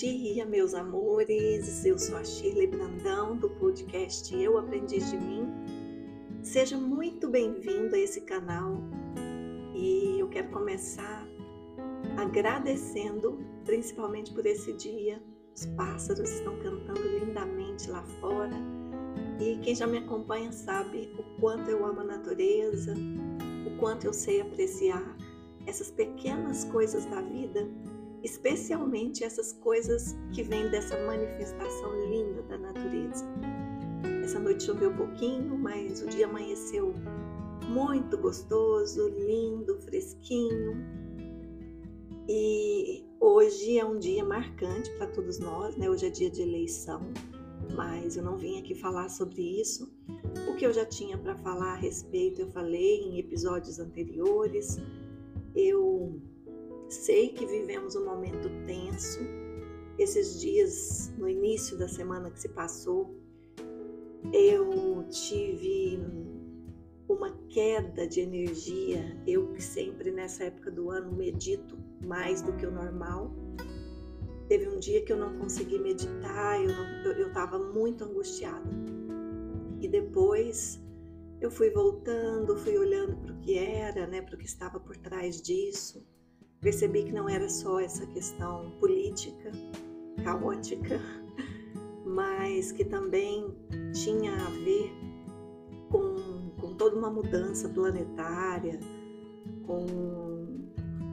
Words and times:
dia, 0.00 0.44
meus 0.44 0.74
amores. 0.74 1.82
Eu 1.86 1.98
sou 1.98 2.18
a 2.18 2.24
Shirley 2.24 2.66
Brandão 2.66 3.34
do 3.34 3.48
podcast 3.48 4.34
Eu 4.34 4.58
Aprendi 4.58 4.98
de 4.98 5.16
Mim. 5.16 5.48
Seja 6.42 6.76
muito 6.76 7.30
bem-vindo 7.30 7.94
a 7.94 7.98
esse 7.98 8.20
canal 8.20 8.76
e 9.74 10.18
eu 10.18 10.28
quero 10.28 10.50
começar 10.50 11.26
agradecendo, 12.18 13.38
principalmente 13.64 14.34
por 14.34 14.44
esse 14.44 14.74
dia. 14.74 15.22
Os 15.56 15.64
pássaros 15.64 16.30
estão 16.30 16.58
cantando 16.58 17.00
lindamente 17.00 17.88
lá 17.88 18.02
fora 18.20 18.56
e 19.40 19.56
quem 19.62 19.74
já 19.74 19.86
me 19.86 19.96
acompanha 19.96 20.52
sabe 20.52 21.10
o 21.18 21.40
quanto 21.40 21.70
eu 21.70 21.86
amo 21.86 22.00
a 22.00 22.04
natureza, 22.04 22.92
o 23.66 23.78
quanto 23.78 24.04
eu 24.04 24.12
sei 24.12 24.42
apreciar 24.42 25.16
essas 25.66 25.90
pequenas 25.90 26.64
coisas 26.64 27.06
da 27.06 27.22
vida 27.22 27.66
especialmente 28.26 29.22
essas 29.22 29.52
coisas 29.52 30.16
que 30.32 30.42
vêm 30.42 30.68
dessa 30.68 30.98
manifestação 31.06 31.92
linda 32.10 32.42
da 32.42 32.58
natureza. 32.58 33.24
Essa 34.24 34.40
noite 34.40 34.64
choveu 34.64 34.90
um 34.90 34.96
pouquinho, 34.96 35.56
mas 35.56 36.02
o 36.02 36.06
dia 36.08 36.26
amanheceu 36.26 36.92
muito 37.68 38.18
gostoso, 38.18 39.08
lindo, 39.10 39.80
fresquinho. 39.82 40.76
E 42.28 43.04
hoje 43.20 43.78
é 43.78 43.84
um 43.84 43.96
dia 43.96 44.24
marcante 44.24 44.90
para 44.98 45.06
todos 45.06 45.38
nós, 45.38 45.76
né? 45.76 45.88
Hoje 45.88 46.06
é 46.06 46.10
dia 46.10 46.28
de 46.28 46.42
eleição, 46.42 47.00
mas 47.76 48.16
eu 48.16 48.24
não 48.24 48.36
vim 48.36 48.58
aqui 48.58 48.74
falar 48.74 49.08
sobre 49.08 49.40
isso. 49.60 49.88
O 50.48 50.56
que 50.56 50.66
eu 50.66 50.72
já 50.72 50.84
tinha 50.84 51.16
para 51.16 51.36
falar 51.36 51.74
a 51.74 51.76
respeito, 51.76 52.40
eu 52.40 52.48
falei 52.48 53.02
em 53.02 53.20
episódios 53.20 53.78
anteriores. 53.78 54.78
Eu 55.54 56.20
Sei 56.88 57.30
que 57.30 57.44
vivemos 57.44 57.96
um 57.96 58.04
momento 58.04 58.48
tenso. 58.64 59.18
Esses 59.98 60.40
dias, 60.40 61.12
no 61.18 61.28
início 61.28 61.76
da 61.76 61.88
semana 61.88 62.30
que 62.30 62.40
se 62.40 62.48
passou, 62.50 63.12
eu 64.32 65.04
tive 65.10 65.98
uma 67.08 67.32
queda 67.48 68.06
de 68.06 68.20
energia. 68.20 69.20
Eu 69.26 69.52
que 69.52 69.62
sempre 69.62 70.12
nessa 70.12 70.44
época 70.44 70.70
do 70.70 70.90
ano 70.90 71.10
medito 71.10 71.76
mais 72.04 72.40
do 72.40 72.52
que 72.52 72.64
o 72.64 72.70
normal. 72.70 73.34
Teve 74.46 74.68
um 74.68 74.78
dia 74.78 75.04
que 75.04 75.12
eu 75.12 75.16
não 75.16 75.36
consegui 75.38 75.80
meditar, 75.80 76.60
eu 76.62 77.26
estava 77.26 77.58
muito 77.58 78.04
angustiada. 78.04 78.70
E 79.80 79.88
depois 79.88 80.80
eu 81.40 81.50
fui 81.50 81.70
voltando, 81.70 82.56
fui 82.56 82.78
olhando 82.78 83.16
para 83.16 83.32
o 83.32 83.40
que 83.40 83.58
era, 83.58 84.06
né, 84.06 84.22
para 84.22 84.36
o 84.36 84.38
que 84.38 84.46
estava 84.46 84.78
por 84.78 84.96
trás 84.96 85.42
disso 85.42 86.06
percebi 86.66 87.04
que 87.04 87.12
não 87.12 87.28
era 87.28 87.48
só 87.48 87.78
essa 87.78 88.04
questão 88.06 88.72
política, 88.80 89.52
caótica, 90.24 91.00
mas 92.04 92.72
que 92.72 92.84
também 92.84 93.54
tinha 93.92 94.32
a 94.34 94.50
ver 94.64 94.92
com, 95.88 96.50
com 96.60 96.74
toda 96.74 96.96
uma 96.96 97.08
mudança 97.08 97.68
planetária, 97.68 98.80
com, 99.64 99.86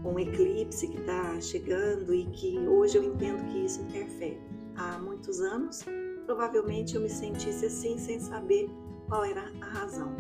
com 0.02 0.14
um 0.16 0.18
eclipse 0.18 0.88
que 0.88 0.98
está 0.98 1.40
chegando 1.40 2.16
e 2.16 2.26
que 2.32 2.58
hoje 2.68 2.98
eu 2.98 3.04
entendo 3.04 3.46
que 3.52 3.60
isso 3.60 3.80
interfere. 3.84 4.42
Há 4.76 4.98
muitos 4.98 5.40
anos, 5.40 5.86
provavelmente 6.26 6.96
eu 6.96 7.02
me 7.02 7.10
sentisse 7.10 7.68
assim 7.68 7.96
sem 8.00 8.20
saber 8.20 8.72
qual 9.08 9.24
era 9.24 9.54
a 9.62 9.66
razão. 9.66 10.16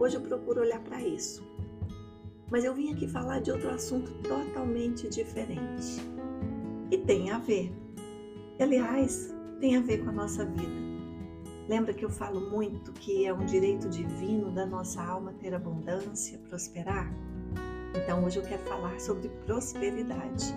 Hoje 0.00 0.16
eu 0.16 0.20
procuro 0.20 0.62
olhar 0.62 0.82
para 0.82 1.00
isso 1.00 1.53
mas 2.50 2.64
eu 2.64 2.74
vim 2.74 2.92
aqui 2.92 3.08
falar 3.08 3.40
de 3.40 3.50
outro 3.50 3.70
assunto 3.70 4.12
totalmente 4.22 5.08
diferente. 5.08 6.00
E 6.90 6.98
tem 6.98 7.30
a 7.30 7.38
ver. 7.38 7.72
Aliás, 8.60 9.34
tem 9.60 9.76
a 9.76 9.80
ver 9.80 10.04
com 10.04 10.10
a 10.10 10.12
nossa 10.12 10.44
vida. 10.44 10.84
Lembra 11.68 11.94
que 11.94 12.04
eu 12.04 12.10
falo 12.10 12.50
muito 12.50 12.92
que 12.92 13.24
é 13.26 13.32
um 13.32 13.44
direito 13.46 13.88
divino 13.88 14.50
da 14.50 14.66
nossa 14.66 15.02
alma 15.02 15.32
ter 15.32 15.54
abundância, 15.54 16.38
prosperar? 16.48 17.10
Então 17.94 18.24
hoje 18.24 18.38
eu 18.38 18.42
quero 18.42 18.62
falar 18.64 19.00
sobre 19.00 19.28
prosperidade 19.46 20.54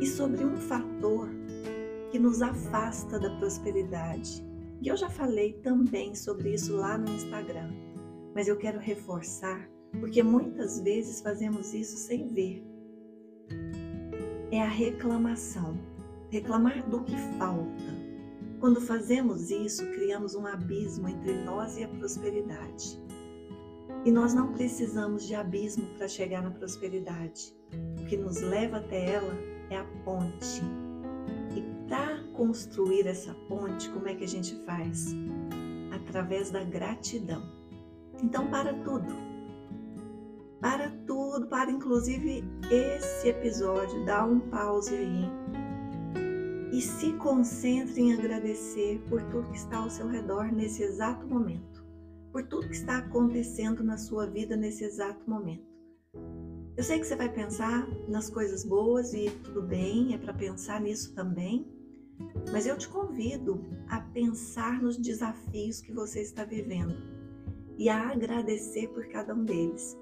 e 0.00 0.06
sobre 0.06 0.44
um 0.44 0.56
fator 0.56 1.28
que 2.10 2.18
nos 2.18 2.42
afasta 2.42 3.18
da 3.18 3.30
prosperidade. 3.38 4.44
E 4.80 4.88
eu 4.88 4.96
já 4.96 5.08
falei 5.08 5.54
também 5.54 6.14
sobre 6.14 6.54
isso 6.54 6.76
lá 6.76 6.98
no 6.98 7.10
Instagram, 7.10 7.72
mas 8.34 8.46
eu 8.46 8.56
quero 8.56 8.78
reforçar 8.78 9.68
porque 10.00 10.22
muitas 10.22 10.80
vezes 10.80 11.20
fazemos 11.20 11.72
isso 11.74 11.96
sem 11.96 12.28
ver. 12.28 12.64
É 14.50 14.62
a 14.62 14.68
reclamação, 14.68 15.78
reclamar 16.30 16.88
do 16.88 17.02
que 17.02 17.16
falta. 17.38 17.98
Quando 18.60 18.80
fazemos 18.80 19.50
isso, 19.50 19.86
criamos 19.92 20.34
um 20.34 20.46
abismo 20.46 21.08
entre 21.08 21.32
nós 21.44 21.76
e 21.76 21.84
a 21.84 21.88
prosperidade. 21.88 23.00
E 24.04 24.10
nós 24.10 24.34
não 24.34 24.52
precisamos 24.52 25.26
de 25.26 25.34
abismo 25.34 25.86
para 25.96 26.08
chegar 26.08 26.42
na 26.42 26.50
prosperidade. 26.50 27.54
O 28.00 28.06
que 28.06 28.16
nos 28.16 28.40
leva 28.40 28.78
até 28.78 29.12
ela 29.12 29.34
é 29.70 29.76
a 29.76 29.84
ponte. 30.04 30.62
E 31.56 31.88
para 31.88 32.22
construir 32.32 33.06
essa 33.06 33.34
ponte, 33.48 33.88
como 33.90 34.08
é 34.08 34.14
que 34.14 34.24
a 34.24 34.28
gente 34.28 34.54
faz? 34.64 35.14
Através 35.92 36.50
da 36.50 36.64
gratidão. 36.64 37.42
Então, 38.22 38.48
para 38.48 38.72
tudo 38.82 39.27
para 40.60 40.90
tudo, 41.06 41.46
para 41.46 41.70
inclusive 41.70 42.44
esse 42.70 43.28
episódio, 43.28 44.04
dá 44.04 44.24
um 44.24 44.40
pause 44.40 44.94
aí. 44.94 45.30
E 46.72 46.80
se 46.82 47.12
concentre 47.14 48.00
em 48.00 48.12
agradecer 48.12 49.00
por 49.08 49.22
tudo 49.30 49.50
que 49.50 49.56
está 49.56 49.78
ao 49.78 49.90
seu 49.90 50.06
redor 50.06 50.52
nesse 50.52 50.82
exato 50.82 51.26
momento, 51.26 51.84
por 52.32 52.42
tudo 52.46 52.68
que 52.68 52.74
está 52.74 52.98
acontecendo 52.98 53.82
na 53.82 53.96
sua 53.96 54.26
vida 54.26 54.56
nesse 54.56 54.84
exato 54.84 55.28
momento. 55.28 55.66
Eu 56.76 56.84
sei 56.84 57.00
que 57.00 57.06
você 57.06 57.16
vai 57.16 57.32
pensar 57.32 57.88
nas 58.08 58.30
coisas 58.30 58.64
boas 58.64 59.12
e 59.14 59.30
tudo 59.42 59.62
bem, 59.62 60.14
é 60.14 60.18
para 60.18 60.34
pensar 60.34 60.80
nisso 60.80 61.14
também, 61.14 61.66
mas 62.52 62.66
eu 62.66 62.76
te 62.76 62.88
convido 62.88 63.64
a 63.88 64.00
pensar 64.00 64.80
nos 64.82 64.96
desafios 64.96 65.80
que 65.80 65.92
você 65.92 66.20
está 66.20 66.44
vivendo 66.44 66.94
e 67.76 67.88
a 67.88 68.10
agradecer 68.10 68.88
por 68.88 69.06
cada 69.08 69.34
um 69.34 69.44
deles 69.44 69.96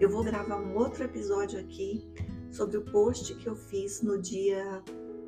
eu 0.00 0.08
vou 0.08 0.22
gravar 0.22 0.60
um 0.60 0.76
outro 0.76 1.04
episódio 1.04 1.58
aqui 1.58 2.06
sobre 2.50 2.76
o 2.76 2.82
post 2.82 3.34
que 3.34 3.46
eu 3.48 3.56
fiz 3.56 4.02
no 4.02 4.20
dia 4.20 4.82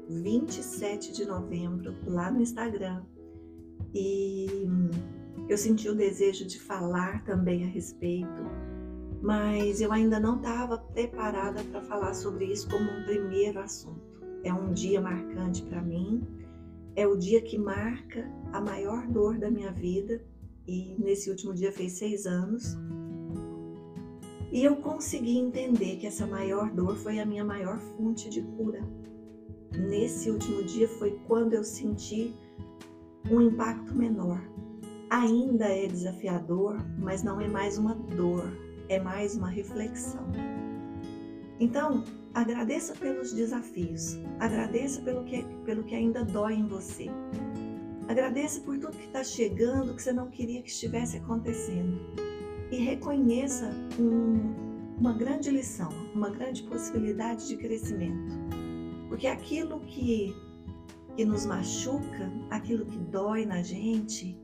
27 0.09 1.13
de 1.13 1.27
novembro 1.27 1.95
lá 2.07 2.31
no 2.31 2.41
Instagram. 2.41 3.03
E 3.95 4.67
eu 5.49 5.57
senti 5.57 5.89
o 5.89 5.95
desejo 5.95 6.47
de 6.47 6.61
falar 6.61 7.25
também 7.25 7.65
a 7.65 7.69
respeito, 7.69 8.43
mas 9.23 9.81
eu 9.81 9.93
ainda 9.93 10.21
não 10.21 10.37
estava 10.37 10.79
preparada 10.79 11.63
para 11.65 11.81
falar 11.83 12.15
sobre 12.15 12.47
isso 12.47 12.69
como 12.69 12.91
um 12.91 13.05
primeiro 13.05 13.59
assunto. 13.61 14.07
É 14.45 14.53
um 14.53 14.73
dia 14.73 15.01
marcante 15.01 15.63
para 15.63 15.83
mim, 15.83 16.27
é 16.95 17.07
o 17.07 17.17
dia 17.17 17.41
que 17.41 17.59
marca 17.59 18.31
a 18.53 18.61
maior 18.61 19.07
dor 19.07 19.39
da 19.39 19.51
minha 19.51 19.73
vida 19.73 20.23
e 20.67 20.95
nesse 20.99 21.31
último 21.31 21.55
dia 21.55 21.73
fez 21.73 21.93
seis 21.93 22.27
anos. 22.27 22.77
E 24.59 24.65
eu 24.65 24.75
consegui 24.75 25.39
entender 25.39 25.99
que 25.99 26.07
essa 26.09 26.27
maior 26.27 26.69
dor 26.73 26.97
foi 26.97 27.21
a 27.21 27.25
minha 27.25 27.45
maior 27.45 27.79
fonte 27.79 28.29
de 28.29 28.43
cura. 28.43 28.83
Nesse 29.73 30.33
último 30.33 30.65
dia 30.65 30.89
foi 30.89 31.17
quando 31.29 31.53
eu 31.53 31.63
senti 31.63 32.35
um 33.31 33.41
impacto 33.41 33.95
menor. 33.95 34.43
Ainda 35.11 35.67
é 35.67 35.87
desafiador, 35.87 36.77
mas 36.99 37.23
não 37.23 37.41
é 37.41 37.47
mais 37.47 37.79
uma 37.79 37.95
dor, 37.95 38.51
é 38.89 38.99
mais 38.99 39.37
uma 39.37 39.49
reflexão. 39.49 40.27
Então, 41.61 42.03
agradeça 42.35 42.95
pelos 42.95 43.33
desafios, 43.33 44.19
agradeça 44.41 45.01
pelo 45.03 45.23
que, 45.23 45.45
pelo 45.65 45.85
que 45.85 45.95
ainda 45.95 46.25
dói 46.25 46.55
em 46.55 46.67
você. 46.67 47.07
Agradeça 48.09 48.61
por 48.63 48.77
tudo 48.77 48.97
que 48.97 49.07
está 49.07 49.23
chegando 49.23 49.95
que 49.95 50.03
você 50.03 50.13
não 50.13 50.29
queria 50.29 50.61
que 50.63 50.71
estivesse 50.71 51.17
acontecendo 51.17 52.27
e 52.71 52.77
reconheça 52.77 53.71
um, 53.99 54.97
uma 54.99 55.13
grande 55.13 55.51
lição, 55.51 55.89
uma 56.15 56.31
grande 56.31 56.63
possibilidade 56.65 57.49
de 57.49 57.57
crescimento. 57.57 58.35
Porque 59.09 59.27
aquilo 59.27 59.81
que, 59.81 60.35
que 61.17 61.25
nos 61.25 61.47
machuca, 61.47 62.31
aquilo 62.51 62.85
que 62.85 62.99
dói 62.99 63.47
na 63.47 63.63
gente, 63.63 64.39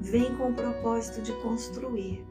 vem 0.00 0.34
com 0.36 0.50
o 0.50 0.54
propósito 0.54 1.22
de 1.22 1.32
construir, 1.42 2.24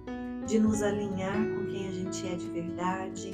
de 0.45 0.59
nos 0.59 0.81
alinhar 0.81 1.37
com 1.55 1.65
quem 1.67 1.87
a 1.87 1.91
gente 1.91 2.27
é 2.27 2.35
de 2.35 2.49
verdade, 2.49 3.31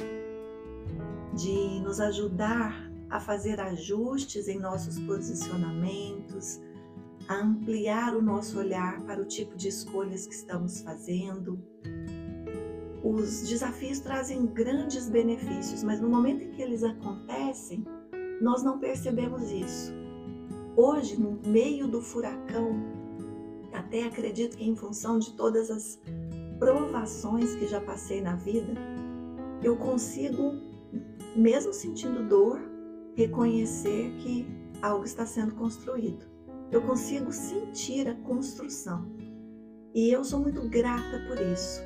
de 1.35 1.79
nos 1.81 1.99
ajudar 1.99 2.91
a 3.09 3.19
fazer 3.19 3.59
ajustes 3.59 4.47
em 4.47 4.59
nossos 4.59 4.99
posicionamentos, 4.99 6.59
a 7.27 7.35
ampliar 7.35 8.15
o 8.15 8.21
nosso 8.21 8.59
olhar 8.59 9.01
para 9.01 9.21
o 9.21 9.25
tipo 9.25 9.55
de 9.55 9.67
escolhas 9.67 10.27
que 10.27 10.33
estamos 10.33 10.81
fazendo. 10.81 11.59
Os 13.03 13.47
desafios 13.47 13.99
trazem 13.99 14.45
grandes 14.45 15.09
benefícios, 15.09 15.83
mas 15.83 15.99
no 15.99 16.09
momento 16.09 16.43
em 16.43 16.51
que 16.51 16.61
eles 16.61 16.83
acontecem, 16.83 17.85
nós 18.41 18.63
não 18.63 18.79
percebemos 18.79 19.51
isso. 19.51 19.93
Hoje, 20.75 21.19
no 21.19 21.39
meio 21.45 21.87
do 21.87 22.01
furacão, 22.01 22.81
até 23.73 24.03
acredito 24.03 24.57
que 24.57 24.63
em 24.63 24.75
função 24.75 25.19
de 25.19 25.33
todas 25.33 25.69
as 25.69 25.99
provações 26.59 27.55
que 27.55 27.67
já 27.67 27.81
passei 27.81 28.21
na 28.21 28.35
vida, 28.35 28.73
eu 29.61 29.75
consigo, 29.77 30.53
mesmo 31.35 31.73
sentindo 31.73 32.27
dor, 32.27 32.59
reconhecer 33.15 34.11
que 34.19 34.47
algo 34.81 35.05
está 35.05 35.25
sendo 35.25 35.55
construído. 35.55 36.32
Eu 36.73 36.81
consigo 36.81 37.31
sentir 37.31 38.07
a 38.07 38.15
construção. 38.15 39.05
E 39.93 40.09
eu 40.09 40.23
sou 40.23 40.39
muito 40.39 40.67
grata 40.67 41.23
por 41.27 41.39
isso. 41.39 41.83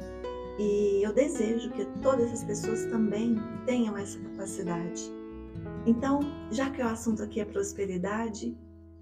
E 0.58 1.06
eu 1.06 1.14
desejo 1.14 1.70
que 1.72 1.86
todas 2.02 2.32
as 2.32 2.44
pessoas 2.46 2.86
também 2.86 3.36
tenham 3.66 3.98
essa 3.98 4.18
capacidade. 4.18 5.04
Então, 5.86 6.22
já 6.52 6.70
que 6.70 6.82
o 6.82 6.88
assunto 6.88 7.22
aqui 7.22 7.42
é 7.42 7.46
prosperidade, 7.46 8.58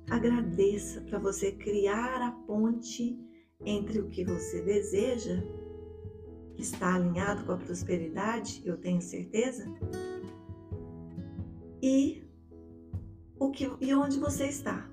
agradeça 0.10 1.02
para 1.02 1.20
você 1.20 1.52
criar 1.52 2.20
a 2.20 2.31
ponte 2.31 3.20
entre 3.64 4.00
o 4.00 4.10
que 4.10 4.26
você 4.26 4.64
deseja, 4.64 5.44
que 6.56 6.64
está 6.64 6.96
alinhado 6.96 7.46
com 7.46 7.52
a 7.52 7.58
prosperidade, 7.58 8.64
eu 8.66 8.78
tenho 8.78 9.02
certeza, 9.02 9.66
e 11.81 12.24
o 13.40 13.52
que 13.52 13.70
e 13.80 13.94
onde 13.94 14.20
você 14.20 14.48
está. 14.48 14.90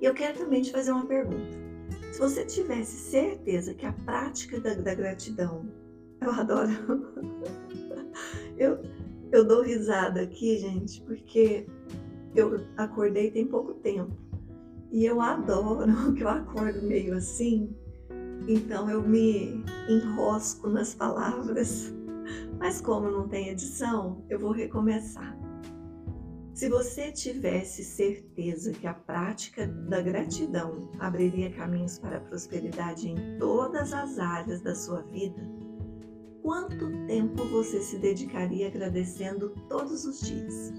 E 0.00 0.04
eu 0.04 0.14
quero 0.14 0.38
também 0.38 0.62
te 0.62 0.72
fazer 0.72 0.92
uma 0.92 1.06
pergunta. 1.06 1.56
Se 2.12 2.18
você 2.18 2.44
tivesse 2.44 2.96
certeza 2.96 3.74
que 3.74 3.84
a 3.86 3.92
prática 3.92 4.60
da, 4.60 4.74
da 4.74 4.94
gratidão, 4.94 5.66
eu 6.20 6.30
adoro, 6.30 6.70
eu, 8.56 8.78
eu 9.32 9.44
dou 9.44 9.62
risada 9.62 10.22
aqui, 10.22 10.58
gente, 10.58 11.02
porque 11.02 11.66
eu 12.34 12.60
acordei 12.76 13.30
tem 13.30 13.46
pouco 13.46 13.74
tempo 13.74 14.16
e 14.90 15.04
eu 15.04 15.20
adoro 15.20 15.86
que 16.14 16.22
eu 16.22 16.28
acordo 16.28 16.82
meio 16.82 17.14
assim, 17.14 17.74
então 18.48 18.88
eu 18.88 19.02
me 19.02 19.62
enrosco 19.88 20.68
nas 20.68 20.94
palavras, 20.94 21.92
mas 22.58 22.80
como 22.80 23.10
não 23.10 23.28
tem 23.28 23.48
edição, 23.48 24.24
eu 24.30 24.38
vou 24.38 24.52
recomeçar. 24.52 25.36
Se 26.56 26.70
você 26.70 27.12
tivesse 27.12 27.84
certeza 27.84 28.72
que 28.72 28.86
a 28.86 28.94
prática 28.94 29.66
da 29.66 30.00
gratidão 30.00 30.90
abriria 30.98 31.50
caminhos 31.50 31.98
para 31.98 32.16
a 32.16 32.20
prosperidade 32.20 33.10
em 33.10 33.38
todas 33.38 33.92
as 33.92 34.18
áreas 34.18 34.62
da 34.62 34.74
sua 34.74 35.02
vida, 35.02 35.46
quanto 36.40 36.90
tempo 37.06 37.44
você 37.44 37.82
se 37.82 37.98
dedicaria 37.98 38.68
agradecendo 38.68 39.50
todos 39.68 40.06
os 40.06 40.18
dias? 40.22 40.72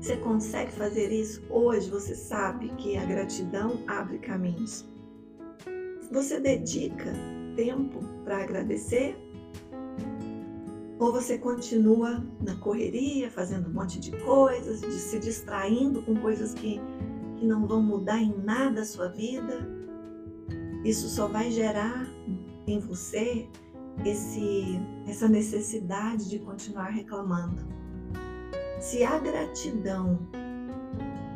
Você 0.00 0.16
consegue 0.16 0.72
fazer 0.72 1.12
isso 1.12 1.42
hoje? 1.50 1.90
Você 1.90 2.14
sabe 2.14 2.70
que 2.76 2.96
a 2.96 3.04
gratidão 3.04 3.84
abre 3.86 4.16
caminhos. 4.16 4.88
Você 6.10 6.40
dedica 6.40 7.12
tempo 7.54 7.98
para 8.24 8.44
agradecer? 8.44 9.14
Ou 10.98 11.12
você 11.12 11.36
continua 11.38 12.24
na 12.40 12.54
correria, 12.56 13.30
fazendo 13.30 13.68
um 13.68 13.72
monte 13.72 13.98
de 13.98 14.12
coisas, 14.18 14.80
de 14.80 14.92
se 14.92 15.18
distraindo 15.18 16.02
com 16.02 16.14
coisas 16.16 16.54
que, 16.54 16.80
que 17.36 17.46
não 17.46 17.66
vão 17.66 17.82
mudar 17.82 18.20
em 18.20 18.36
nada 18.44 18.82
a 18.82 18.84
sua 18.84 19.08
vida? 19.08 19.68
Isso 20.84 21.08
só 21.08 21.26
vai 21.26 21.50
gerar 21.50 22.06
em 22.66 22.78
você 22.78 23.48
esse, 24.04 24.78
essa 25.08 25.28
necessidade 25.28 26.28
de 26.28 26.38
continuar 26.38 26.90
reclamando. 26.90 27.62
Se 28.80 29.02
a 29.02 29.18
gratidão 29.18 30.18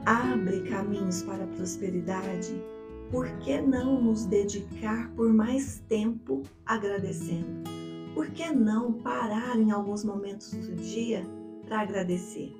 abre 0.04 0.60
caminhos 0.62 1.22
para 1.22 1.44
a 1.44 1.48
prosperidade, 1.48 2.62
por 3.10 3.26
que 3.38 3.60
não 3.60 4.00
nos 4.00 4.24
dedicar 4.26 5.10
por 5.16 5.32
mais 5.32 5.82
tempo 5.88 6.42
agradecendo? 6.64 7.77
Por 8.14 8.30
que 8.30 8.50
não 8.52 8.92
parar 8.94 9.56
em 9.56 9.70
alguns 9.70 10.04
momentos 10.04 10.50
do 10.52 10.76
dia 10.76 11.24
para 11.66 11.80
agradecer? 11.80 12.52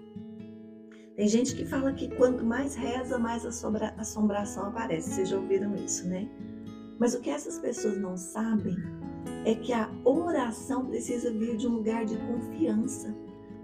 Tem 1.17 1.27
gente 1.27 1.57
que 1.57 1.65
fala 1.65 1.93
que 1.93 2.15
quanto 2.15 2.45
mais 2.45 2.77
reza, 2.77 3.19
mais 3.19 3.45
assombração 3.45 4.67
aparece. 4.67 5.11
Vocês 5.11 5.29
já 5.29 5.37
ouviram 5.37 5.75
isso, 5.75 6.07
né? 6.09 6.29
Mas 6.99 7.13
o 7.15 7.21
que 7.21 7.29
essas 7.29 7.59
pessoas 7.59 7.99
não 7.99 8.17
sabem 8.17 8.77
é 9.45 9.55
que 9.55 9.73
a 9.73 9.91
oração 10.05 10.87
precisa 10.87 11.33
vir 11.33 11.57
de 11.57 11.67
um 11.67 11.73
lugar 11.73 12.05
de 12.05 12.17
confiança, 12.19 13.13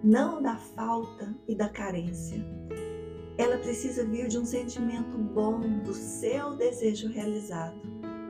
não 0.03 0.43
da 0.43 0.57
falta 0.57 1.33
e 1.47 1.55
da 1.55 1.69
carência. 1.69 2.45
Ela 3.39 3.59
precisa 3.59 4.05
vir 4.05 4.29
de 4.29 4.39
um 4.39 4.45
sentimento 4.45 5.17
bom 5.17 5.61
do 5.85 5.95
seu 5.95 6.57
desejo 6.57 7.09
realizado, 7.09 7.81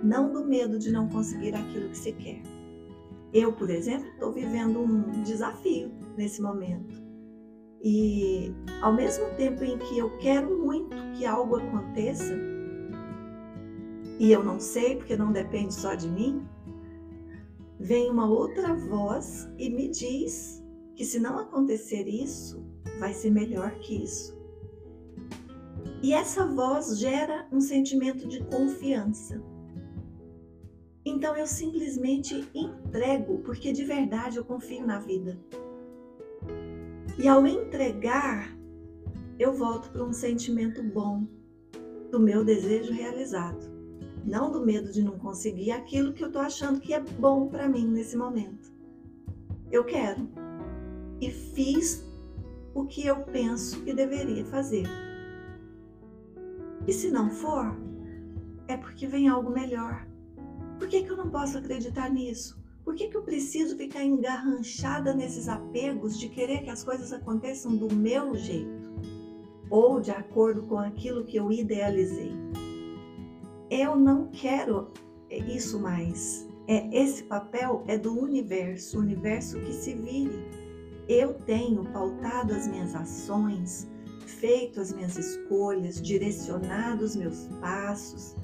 não 0.03 0.33
do 0.33 0.45
medo 0.45 0.79
de 0.79 0.91
não 0.93 1.09
conseguir 1.09 1.55
aquilo 1.55 1.89
que 1.89 1.99
se 1.99 2.13
quer. 2.13 2.43
Eu, 3.35 3.53
por 3.53 3.69
exemplo, 3.69 4.09
estou 4.11 4.31
vivendo 4.33 4.79
um 4.79 5.23
desafio 5.23 5.91
nesse 6.17 6.41
momento. 6.41 7.03
E 7.83 8.55
ao 8.81 8.95
mesmo 8.95 9.27
tempo 9.37 9.65
em 9.65 9.77
que 9.77 9.99
eu 9.99 10.17
quero 10.19 10.57
muito 10.57 10.97
que 11.15 11.27
algo 11.27 11.57
aconteça, 11.57 12.33
e 14.21 14.31
eu 14.31 14.45
não 14.45 14.61
sei 14.61 14.95
porque 14.97 15.17
não 15.17 15.33
depende 15.33 15.75
só 15.75 15.97
de 15.97 16.09
mim, 16.09 16.47
vem 17.81 18.09
uma 18.09 18.31
outra 18.31 18.73
voz 18.73 19.51
e 19.59 19.69
me 19.69 19.89
diz 19.89 20.65
que 20.95 21.05
se 21.05 21.19
não 21.19 21.37
acontecer 21.37 22.07
isso, 22.07 22.65
vai 23.01 23.13
ser 23.13 23.31
melhor 23.31 23.73
que 23.81 24.05
isso. 24.05 24.39
E 26.01 26.13
essa 26.13 26.47
voz 26.47 26.99
gera 27.01 27.49
um 27.51 27.61
sentimento 27.61 28.29
de 28.29 28.45
confiança. 28.45 29.43
Então 31.05 31.37
eu 31.37 31.47
simplesmente 31.47 32.49
entrego, 32.55 33.39
porque 33.41 33.73
de 33.73 33.85
verdade 33.85 34.39
eu 34.39 34.45
confio 34.45 34.87
na 34.87 34.99
vida. 34.99 35.39
E 37.19 37.29
ao 37.29 37.47
entregar, 37.47 38.57
eu 39.39 39.53
volto 39.53 39.91
para 39.91 40.05
um 40.05 40.13
sentimento 40.13 40.83
bom 40.83 41.27
do 42.11 42.19
meu 42.19 42.45
desejo 42.45 42.93
realizado, 42.93 43.71
não 44.25 44.51
do 44.51 44.65
medo 44.65 44.91
de 44.91 45.03
não 45.03 45.19
conseguir 45.19 45.73
aquilo 45.73 46.13
que 46.13 46.23
eu 46.23 46.29
estou 46.29 46.41
achando 46.41 46.81
que 46.81 46.95
é 46.95 47.01
bom 47.01 47.49
para 47.49 47.69
mim 47.69 47.87
nesse 47.87 48.17
momento. 48.17 48.73
Eu 49.71 49.85
quero 49.85 50.29
e 51.21 51.31
fiz 51.31 52.09
o 52.75 52.87
que 52.87 53.07
eu 53.07 53.23
penso 53.25 53.83
que 53.83 53.93
deveria 53.93 54.45
fazer. 54.47 54.85
E 56.87 56.93
se 56.93 57.11
não 57.11 57.31
for, 57.31 57.77
é 58.69 58.77
porque 58.77 59.07
vem 59.07 59.29
algo 59.29 59.51
melhor 59.51 60.07
por 60.79 60.89
que, 60.89 61.03
que 61.03 61.11
eu 61.11 61.17
não 61.17 61.31
posso 61.31 61.59
acreditar 61.59 62.11
nisso? 62.11 62.63
Por 62.85 62.95
que, 62.95 63.09
que 63.09 63.17
eu 63.17 63.23
preciso 63.23 63.77
ficar 63.77 64.05
engarranchada 64.05 65.15
nesses 65.15 65.49
apegos 65.49 66.19
de 66.19 66.29
querer 66.29 66.63
que 66.63 66.71
as 66.71 66.85
coisas 66.85 67.13
aconteçam 67.13 67.75
do 67.75 67.93
meu 67.95 68.35
jeito 68.35 68.93
ou 69.71 70.01
de 70.01 70.11
acordo 70.11 70.63
com 70.65 70.79
aquilo 70.79 71.25
que 71.25 71.37
eu 71.37 71.51
idealizei? 71.51 72.33
Eu 73.71 73.97
não 73.97 74.29
quero 74.29 74.93
isso 75.31 75.81
mais. 75.81 76.47
É 76.69 76.87
esse 76.95 77.23
papel 77.25 77.83
é 77.87 77.97
do 77.97 78.19
universo, 78.19 78.99
o 78.99 79.01
universo 79.01 79.59
que 79.61 79.73
se 79.73 79.95
vire. 79.95 80.45
Eu 81.09 81.35
tenho 81.35 81.85
pautado 81.85 82.55
as 82.55 82.67
minhas 82.67 82.95
ações, 82.95 83.89
feito 84.27 84.81
as 84.81 84.93
minhas 84.93 85.17
escolhas, 85.17 86.01
direcionado 86.01 87.05
os 87.05 87.17
meus 87.17 87.47
passos 87.61 88.37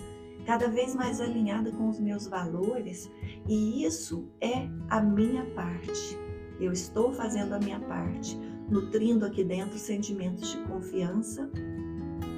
cada 0.47 0.69
vez 0.69 0.95
mais 0.95 1.21
alinhada 1.21 1.71
com 1.73 1.89
os 1.89 2.01
meus 2.01 2.27
valores, 2.27 3.11
e 3.49 3.85
isso 3.85 4.29
é 4.41 4.69
a 4.89 5.01
minha 5.01 5.45
parte. 5.55 6.19
Eu 6.61 6.73
estou 6.73 7.13
fazendo 7.13 7.55
a 7.55 7.59
minha 7.59 7.81
parte, 7.81 8.39
nutrindo 8.69 9.25
aqui 9.25 9.43
dentro 9.43 9.79
sentimentos 9.79 10.51
de 10.51 10.59
confiança. 10.65 11.51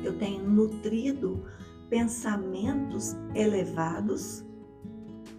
Eu 0.05 0.17
tenho 0.19 0.49
nutrido 0.49 1.45
pensamentos 1.89 3.17
elevados. 3.35 4.45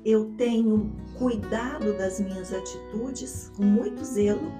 Eu 0.05 0.35
tenho 0.35 0.95
cuidado 1.17 1.97
das 1.97 2.19
minhas 2.19 2.53
atitudes 2.53 3.51
com 3.55 3.63
muito 3.63 4.03
zelo. 4.03 4.51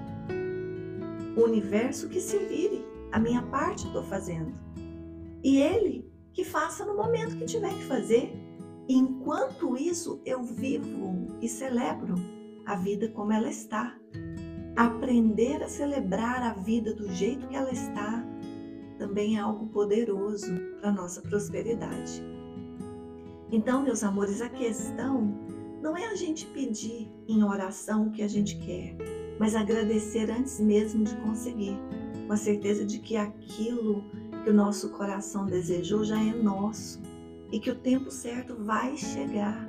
O 1.36 1.42
universo 1.42 2.08
que 2.08 2.20
se 2.20 2.38
vire, 2.38 2.84
a 3.12 3.18
minha 3.18 3.42
parte 3.42 3.86
estou 3.86 4.02
fazendo. 4.02 4.52
E 5.42 5.58
ele 5.58 6.03
que 6.34 6.44
faça 6.44 6.84
no 6.84 6.94
momento 6.94 7.36
que 7.36 7.46
tiver 7.46 7.72
que 7.72 7.84
fazer. 7.84 8.32
Enquanto 8.88 9.76
isso, 9.76 10.20
eu 10.26 10.42
vivo 10.42 11.28
e 11.40 11.48
celebro 11.48 12.16
a 12.66 12.74
vida 12.74 13.08
como 13.08 13.32
ela 13.32 13.48
está. 13.48 13.96
Aprender 14.76 15.62
a 15.62 15.68
celebrar 15.68 16.42
a 16.42 16.52
vida 16.52 16.92
do 16.92 17.08
jeito 17.12 17.46
que 17.46 17.56
ela 17.56 17.70
está 17.70 18.22
também 18.98 19.36
é 19.36 19.40
algo 19.40 19.66
poderoso 19.66 20.52
para 20.80 20.92
nossa 20.92 21.22
prosperidade. 21.22 22.22
Então, 23.50 23.82
meus 23.82 24.02
amores, 24.02 24.40
a 24.40 24.48
questão 24.48 25.32
não 25.80 25.96
é 25.96 26.06
a 26.06 26.14
gente 26.14 26.46
pedir 26.46 27.10
em 27.28 27.42
oração 27.44 28.06
o 28.06 28.10
que 28.10 28.22
a 28.22 28.28
gente 28.28 28.58
quer, 28.58 28.96
mas 29.38 29.54
agradecer 29.54 30.30
antes 30.30 30.58
mesmo 30.60 31.04
de 31.04 31.14
conseguir, 31.16 31.76
com 32.26 32.32
a 32.32 32.36
certeza 32.36 32.84
de 32.84 32.98
que 32.98 33.16
aquilo 33.16 34.02
que 34.44 34.50
o 34.50 34.54
nosso 34.54 34.90
coração 34.90 35.46
desejou 35.46 36.04
já 36.04 36.22
é 36.22 36.34
nosso 36.34 37.00
e 37.50 37.58
que 37.58 37.70
o 37.70 37.74
tempo 37.74 38.10
certo 38.10 38.54
vai 38.62 38.94
chegar. 38.94 39.66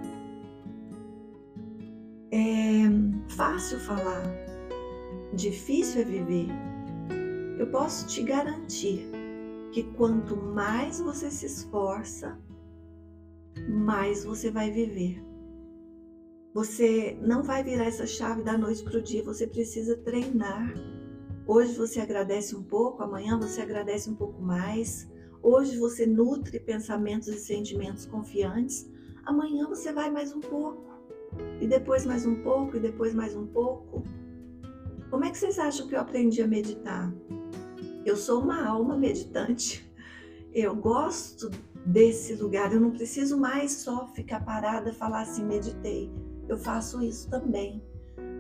É 2.32 2.84
fácil 3.30 3.80
falar, 3.80 4.22
difícil 5.34 6.02
é 6.02 6.04
viver. 6.04 6.48
Eu 7.58 7.68
posso 7.68 8.06
te 8.08 8.22
garantir 8.22 9.10
que 9.72 9.84
quanto 9.94 10.36
mais 10.36 11.00
você 11.00 11.32
se 11.32 11.46
esforça, 11.46 12.38
mais 13.70 14.26
você 14.26 14.52
vai 14.52 14.72
viver. 14.72 15.24
Você 16.54 17.18
não 17.22 17.44
vai 17.44 17.64
virar 17.64 17.86
essa 17.86 18.06
chave 18.06 18.44
da 18.44 18.58
noite 18.58 18.84
para 18.84 18.98
o 18.98 19.02
dia, 19.02 19.24
você 19.24 19.48
precisa 19.48 19.96
treinar. 19.98 20.74
Hoje 21.48 21.78
você 21.78 22.00
agradece 22.00 22.56
um 22.56 22.64
pouco, 22.64 23.04
amanhã 23.04 23.38
você 23.38 23.62
agradece 23.62 24.10
um 24.10 24.16
pouco 24.16 24.42
mais. 24.42 25.08
Hoje 25.44 25.78
você 25.78 26.08
nutre 26.08 26.60
pensamentos 26.60 27.28
e 27.28 27.38
sentimentos 27.38 28.08
confiantes, 28.08 28.90
amanhã 29.24 29.68
você 29.68 29.94
vai 29.94 30.10
mais 30.10 30.34
um 30.34 30.40
pouco, 30.40 30.84
e 31.62 31.68
depois 31.68 32.04
mais 32.04 32.26
um 32.26 32.42
pouco, 32.42 32.78
e 32.78 32.80
depois 32.80 33.14
mais 33.14 33.36
um 33.36 33.46
pouco. 33.46 34.02
Como 35.12 35.24
é 35.24 35.30
que 35.30 35.38
vocês 35.38 35.60
acham 35.60 35.88
que 35.88 35.94
eu 35.94 36.00
aprendi 36.00 36.42
a 36.42 36.48
meditar? 36.48 37.14
Eu 38.04 38.16
sou 38.16 38.42
uma 38.42 38.66
alma 38.66 38.98
meditante. 38.98 39.88
Eu 40.52 40.76
gosto 40.76 41.52
desse 41.86 42.34
lugar. 42.34 42.74
Eu 42.74 42.80
não 42.80 42.90
preciso 42.90 43.38
mais 43.38 43.72
só 43.72 44.08
ficar 44.08 44.44
parada 44.44 44.90
e 44.90 44.94
falar 44.94 45.22
assim, 45.22 45.46
meditei. 45.46 46.12
Eu 46.50 46.58
faço 46.58 47.04
isso 47.04 47.30
também. 47.30 47.84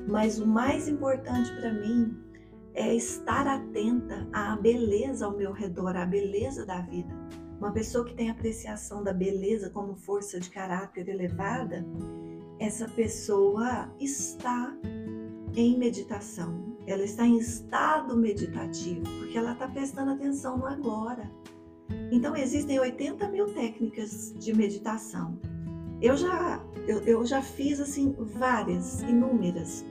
Mas 0.07 0.39
o 0.39 0.47
mais 0.47 0.87
importante 0.87 1.51
para 1.55 1.71
mim 1.71 2.24
é 2.75 2.93
estar 2.93 3.47
atenta 3.47 4.27
à 4.31 4.55
beleza 4.55 5.25
ao 5.25 5.35
meu 5.35 5.51
redor, 5.51 5.95
à 5.95 6.05
beleza 6.05 6.65
da 6.65 6.81
vida. 6.81 7.13
Uma 7.57 7.71
pessoa 7.71 8.05
que 8.05 8.13
tem 8.13 8.29
apreciação 8.29 9.03
da 9.03 9.13
beleza 9.13 9.69
como 9.69 9.95
força 9.95 10.39
de 10.39 10.49
caráter 10.49 11.07
elevada, 11.07 11.85
essa 12.59 12.87
pessoa 12.89 13.89
está 13.99 14.77
em 15.55 15.77
meditação 15.77 16.75
ela 16.87 17.03
está 17.03 17.25
em 17.25 17.37
estado 17.37 18.15
meditativo, 18.15 19.01
porque 19.19 19.37
ela 19.37 19.53
está 19.53 19.67
prestando 19.67 20.11
atenção 20.11 20.57
no 20.57 20.67
agora. 20.67 21.31
Então, 22.11 22.35
existem 22.35 22.79
80 22.79 23.27
mil 23.29 23.47
técnicas 23.53 24.33
de 24.37 24.53
meditação. 24.53 25.39
Eu 26.01 26.15
já, 26.15 26.63
eu, 26.87 26.99
eu 27.01 27.25
já 27.25 27.41
fiz 27.41 27.79
assim 27.79 28.15
várias, 28.17 29.01
inúmeras. 29.01 29.83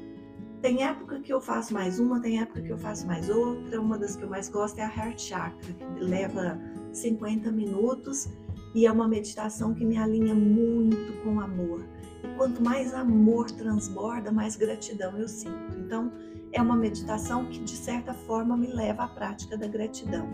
Tem 0.64 0.83
época 0.83 1.21
que 1.21 1.30
eu 1.30 1.42
faço 1.42 1.75
mais 1.75 1.99
uma, 1.99 2.18
tem 2.18 2.40
época 2.40 2.62
que 2.62 2.71
eu 2.71 2.78
faço 2.78 3.06
mais 3.06 3.28
outra. 3.28 3.78
Uma 3.78 3.99
das 3.99 4.16
que 4.16 4.23
eu 4.23 4.30
mais 4.30 4.49
gosto 4.49 4.78
é 4.78 4.83
a 4.83 4.87
Heart 4.87 5.21
Chakra, 5.21 5.75
que 5.75 6.02
leva 6.02 6.59
50 6.90 7.52
minutos 7.52 8.30
e 8.75 8.87
é 8.87 8.90
uma 8.90 9.06
meditação 9.06 9.75
que 9.75 9.85
me 9.85 9.99
alinha 9.99 10.35
muito 10.35 11.23
com 11.23 11.38
amor. 11.38 11.85
E 12.23 12.35
quanto 12.38 12.64
mais 12.64 12.94
amor 12.94 13.50
transborda, 13.50 14.33
mais 14.33 14.56
gratidão 14.56 15.14
eu 15.18 15.28
sinto. 15.28 15.78
Então, 15.78 16.11
é 16.50 16.62
uma 16.62 16.76
meditação 16.76 17.44
que, 17.44 17.59
de 17.59 17.76
certa 17.76 18.14
forma, 18.14 18.56
me 18.56 18.68
leva 18.68 19.04
à 19.04 19.09
prática 19.09 19.59
da 19.59 19.66
gratidão. 19.66 20.26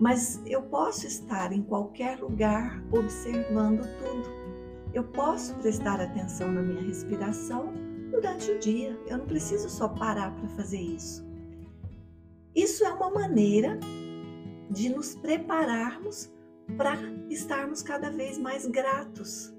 Mas 0.00 0.40
eu 0.46 0.62
posso 0.62 1.06
estar 1.06 1.52
em 1.52 1.62
qualquer 1.62 2.20
lugar 2.20 2.82
observando 2.90 3.82
tudo. 3.98 4.30
Eu 4.94 5.04
posso 5.04 5.54
prestar 5.56 6.00
atenção 6.00 6.50
na 6.50 6.62
minha 6.62 6.80
respiração 6.80 7.85
durante 8.16 8.50
o 8.50 8.58
dia. 8.58 8.98
Eu 9.06 9.18
não 9.18 9.26
preciso 9.26 9.68
só 9.68 9.88
parar 9.88 10.34
para 10.34 10.48
fazer 10.50 10.80
isso. 10.80 11.24
Isso 12.54 12.84
é 12.84 12.90
uma 12.90 13.10
maneira 13.10 13.78
de 14.70 14.88
nos 14.88 15.14
prepararmos 15.14 16.32
para 16.76 16.96
estarmos 17.28 17.82
cada 17.82 18.10
vez 18.10 18.38
mais 18.38 18.66
gratos. 18.66 19.54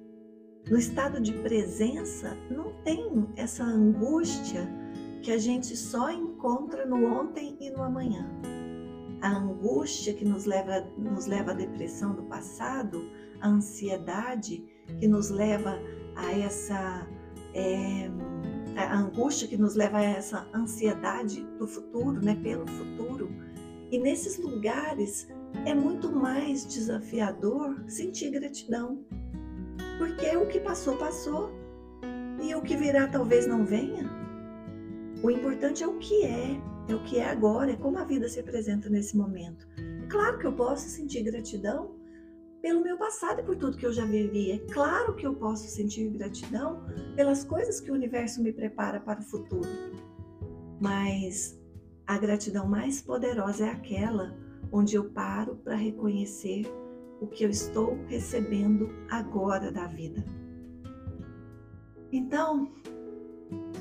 No 0.69 0.77
estado 0.77 1.21
de 1.21 1.31
presença, 1.33 2.35
não 2.49 2.73
tem 2.83 3.27
essa 3.35 3.63
angústia 3.63 4.67
que 5.21 5.31
a 5.31 5.37
gente 5.37 5.77
só 5.77 6.11
encontra 6.11 6.85
no 6.85 7.05
ontem 7.05 7.55
e 7.59 7.69
no 7.69 7.83
amanhã. 7.83 8.29
A 9.21 9.37
angústia 9.37 10.13
que 10.13 10.25
nos 10.25 10.45
leva, 10.45 10.81
nos 10.97 11.25
leva 11.25 11.51
à 11.51 11.53
depressão 11.53 12.13
do 12.13 12.23
passado, 12.23 13.09
a 13.39 13.47
ansiedade 13.47 14.63
que 14.99 15.07
nos 15.07 15.29
leva 15.29 15.79
a 16.15 16.31
essa 16.37 17.07
é, 17.53 18.09
a 18.83 18.97
angústia 18.97 19.47
que 19.47 19.57
nos 19.57 19.75
leva 19.75 19.97
a 19.97 20.03
essa 20.03 20.47
ansiedade 20.53 21.43
do 21.57 21.67
futuro, 21.67 22.23
né, 22.23 22.35
pelo 22.41 22.67
futuro. 22.67 23.29
E 23.91 23.97
nesses 23.97 24.37
lugares 24.37 25.27
é 25.65 25.73
muito 25.73 26.11
mais 26.11 26.65
desafiador 26.65 27.83
sentir 27.87 28.31
gratidão, 28.31 29.03
porque 29.97 30.35
o 30.35 30.47
que 30.47 30.59
passou 30.59 30.97
passou 30.97 31.51
e 32.41 32.53
o 32.53 32.61
que 32.61 32.75
virá 32.75 33.07
talvez 33.07 33.47
não 33.47 33.65
venha. 33.65 34.09
O 35.23 35.31
importante 35.31 35.83
é 35.83 35.87
o 35.87 35.97
que 35.97 36.23
é, 36.23 36.61
é 36.87 36.95
o 36.95 37.03
que 37.03 37.17
é 37.17 37.29
agora, 37.29 37.71
é 37.71 37.75
como 37.75 37.97
a 37.97 38.03
vida 38.03 38.29
se 38.29 38.39
apresenta 38.39 38.89
nesse 38.89 39.17
momento. 39.17 39.67
É 40.03 40.07
claro 40.07 40.37
que 40.37 40.45
eu 40.45 40.53
posso 40.53 40.87
sentir 40.87 41.23
gratidão 41.23 41.96
pelo 42.67 42.83
meu 42.83 42.97
passado 42.97 43.39
e 43.39 43.43
por 43.43 43.55
tudo 43.55 43.77
que 43.77 43.85
eu 43.85 43.93
já 43.93 44.03
vivi. 44.03 44.51
É 44.51 44.57
claro 44.73 45.15
que 45.15 45.25
eu 45.25 45.33
posso 45.33 45.69
sentir 45.69 46.09
gratidão 46.09 46.83
pelas 47.15 47.45
coisas 47.45 47.79
que 47.79 47.89
o 47.89 47.93
universo 47.93 48.43
me 48.43 48.51
prepara 48.51 48.99
para 48.99 49.21
o 49.21 49.23
futuro. 49.23 49.69
Mas 50.81 51.57
a 52.05 52.17
gratidão 52.17 52.67
mais 52.67 53.01
poderosa 53.01 53.67
é 53.67 53.69
aquela 53.69 54.37
onde 54.69 54.97
eu 54.97 55.05
paro 55.11 55.55
para 55.63 55.75
reconhecer 55.75 56.65
o 57.21 57.27
que 57.27 57.45
eu 57.45 57.49
estou 57.49 57.97
recebendo 58.07 58.89
agora 59.09 59.71
da 59.71 59.87
vida. 59.87 60.21
Então, 62.11 62.69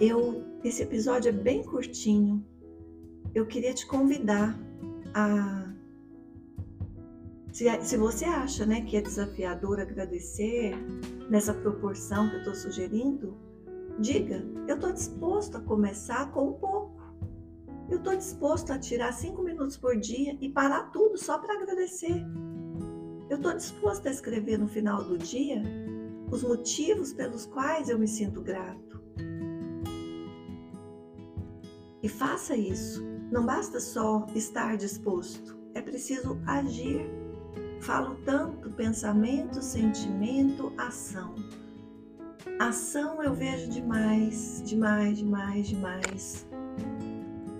eu 0.00 0.45
esse 0.62 0.85
episódio 0.85 1.31
é 1.31 1.33
bem 1.33 1.64
curtinho. 1.64 2.47
Eu 3.35 3.47
queria 3.47 3.75
te 3.75 3.85
convidar 3.85 4.57
a 5.12 5.75
se, 7.56 7.64
se 7.80 7.96
você 7.96 8.26
acha, 8.26 8.66
né, 8.66 8.82
que 8.82 8.98
é 8.98 9.00
desafiador 9.00 9.80
agradecer 9.80 10.76
nessa 11.30 11.54
proporção 11.54 12.28
que 12.28 12.34
eu 12.34 12.38
estou 12.40 12.54
sugerindo, 12.54 13.34
diga, 13.98 14.44
eu 14.68 14.75
estou 14.75 14.92
disposto 14.92 15.56
a 15.56 15.60
começar 15.62 16.30
com 16.32 16.50
um 16.50 16.52
pouco. 16.52 17.00
Eu 17.88 17.96
estou 17.96 18.14
disposto 18.14 18.72
a 18.75 18.78
tirar 18.78 19.10
cinco 19.12 19.42
minutos 19.42 19.78
por 19.78 19.96
dia 19.96 20.36
e 20.38 20.50
parar 20.50 20.90
tudo 20.90 21.16
só 21.16 21.38
para 21.38 21.54
agradecer. 21.54 22.22
Eu 23.30 23.38
estou 23.38 23.54
disposto 23.54 24.06
a 24.06 24.10
escrever 24.10 24.58
no 24.58 24.68
final 24.68 25.02
do 25.02 25.16
dia 25.16 25.62
os 26.30 26.42
motivos 26.42 27.14
pelos 27.14 27.46
quais 27.46 27.88
eu 27.88 27.98
me 27.98 28.06
sinto 28.06 28.42
grato. 28.42 29.02
E 32.02 32.08
faça 32.08 32.54
isso. 32.54 33.02
Não 33.32 33.46
basta 33.46 33.80
só 33.80 34.26
estar 34.34 34.76
disposto, 34.76 35.58
é 35.72 35.80
preciso 35.80 36.38
agir. 36.46 37.25
Falo 37.80 38.16
tanto 38.25 38.71
pensamento, 38.71 39.62
sentimento, 39.62 40.73
ação. 40.76 41.35
Ação 42.59 43.23
eu 43.23 43.35
vejo 43.35 43.68
demais, 43.71 44.62
demais, 44.64 45.18
demais, 45.18 45.66
demais. 45.68 46.47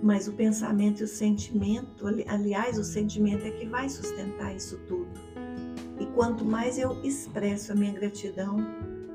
Mas 0.01 0.27
o 0.27 0.33
pensamento 0.33 1.01
e 1.01 1.03
o 1.03 1.07
sentimento, 1.07 2.05
aliás, 2.27 2.77
o 2.77 2.83
sentimento 2.83 3.45
é 3.45 3.51
que 3.51 3.65
vai 3.65 3.89
sustentar 3.89 4.55
isso 4.55 4.77
tudo. 4.87 5.09
E 5.99 6.05
quanto 6.07 6.45
mais 6.45 6.77
eu 6.77 7.01
expresso 7.03 7.71
a 7.71 7.75
minha 7.75 7.93
gratidão, 7.93 8.57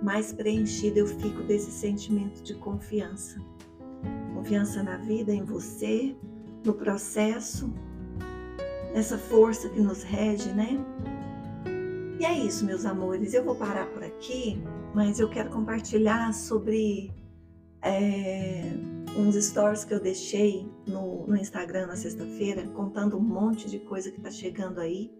mais 0.02 0.32
preenchida 0.32 0.99
eu 0.99 1.06
fico 1.06 1.42
desse 1.42 1.71
sentimento 1.71 2.42
de 2.42 2.54
confiança 2.54 3.40
confiança 4.42 4.82
na 4.82 4.97
vida, 4.97 5.32
em 5.32 5.44
você, 5.44 6.16
no 6.64 6.75
processo, 6.75 7.73
essa 8.94 9.16
força 9.16 9.68
que 9.68 9.80
nos 9.80 10.02
rege, 10.02 10.52
né? 10.52 10.78
E 12.20 12.25
é 12.25 12.38
isso, 12.38 12.64
meus 12.64 12.84
amores. 12.84 13.34
Eu 13.34 13.44
vou 13.44 13.54
parar 13.54 13.87
por 13.87 14.02
aqui, 14.02 14.62
mas 14.94 15.18
eu 15.18 15.28
quero 15.28 15.50
compartilhar 15.50 16.32
sobre 16.32 17.12
é, 17.82 18.72
uns 19.16 19.34
stories 19.34 19.84
que 19.84 19.92
eu 19.92 20.00
deixei 20.00 20.70
no, 20.87 21.26
no 21.26 21.37
Instagram 21.37 21.87
na 21.87 21.96
sexta-feira, 21.96 22.66
contando 22.68 23.16
um 23.16 23.20
monte 23.20 23.68
de 23.68 23.78
coisa 23.80 24.11
que 24.11 24.18
está 24.18 24.30
chegando 24.30 24.80
aí. 24.80 25.11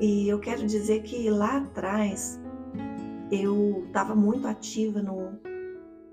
E 0.00 0.28
eu 0.28 0.38
quero 0.38 0.66
dizer 0.66 1.02
que 1.02 1.28
lá 1.30 1.58
atrás 1.58 2.40
eu 3.30 3.84
estava 3.86 4.14
muito 4.14 4.46
ativa 4.46 5.02
no, 5.02 5.27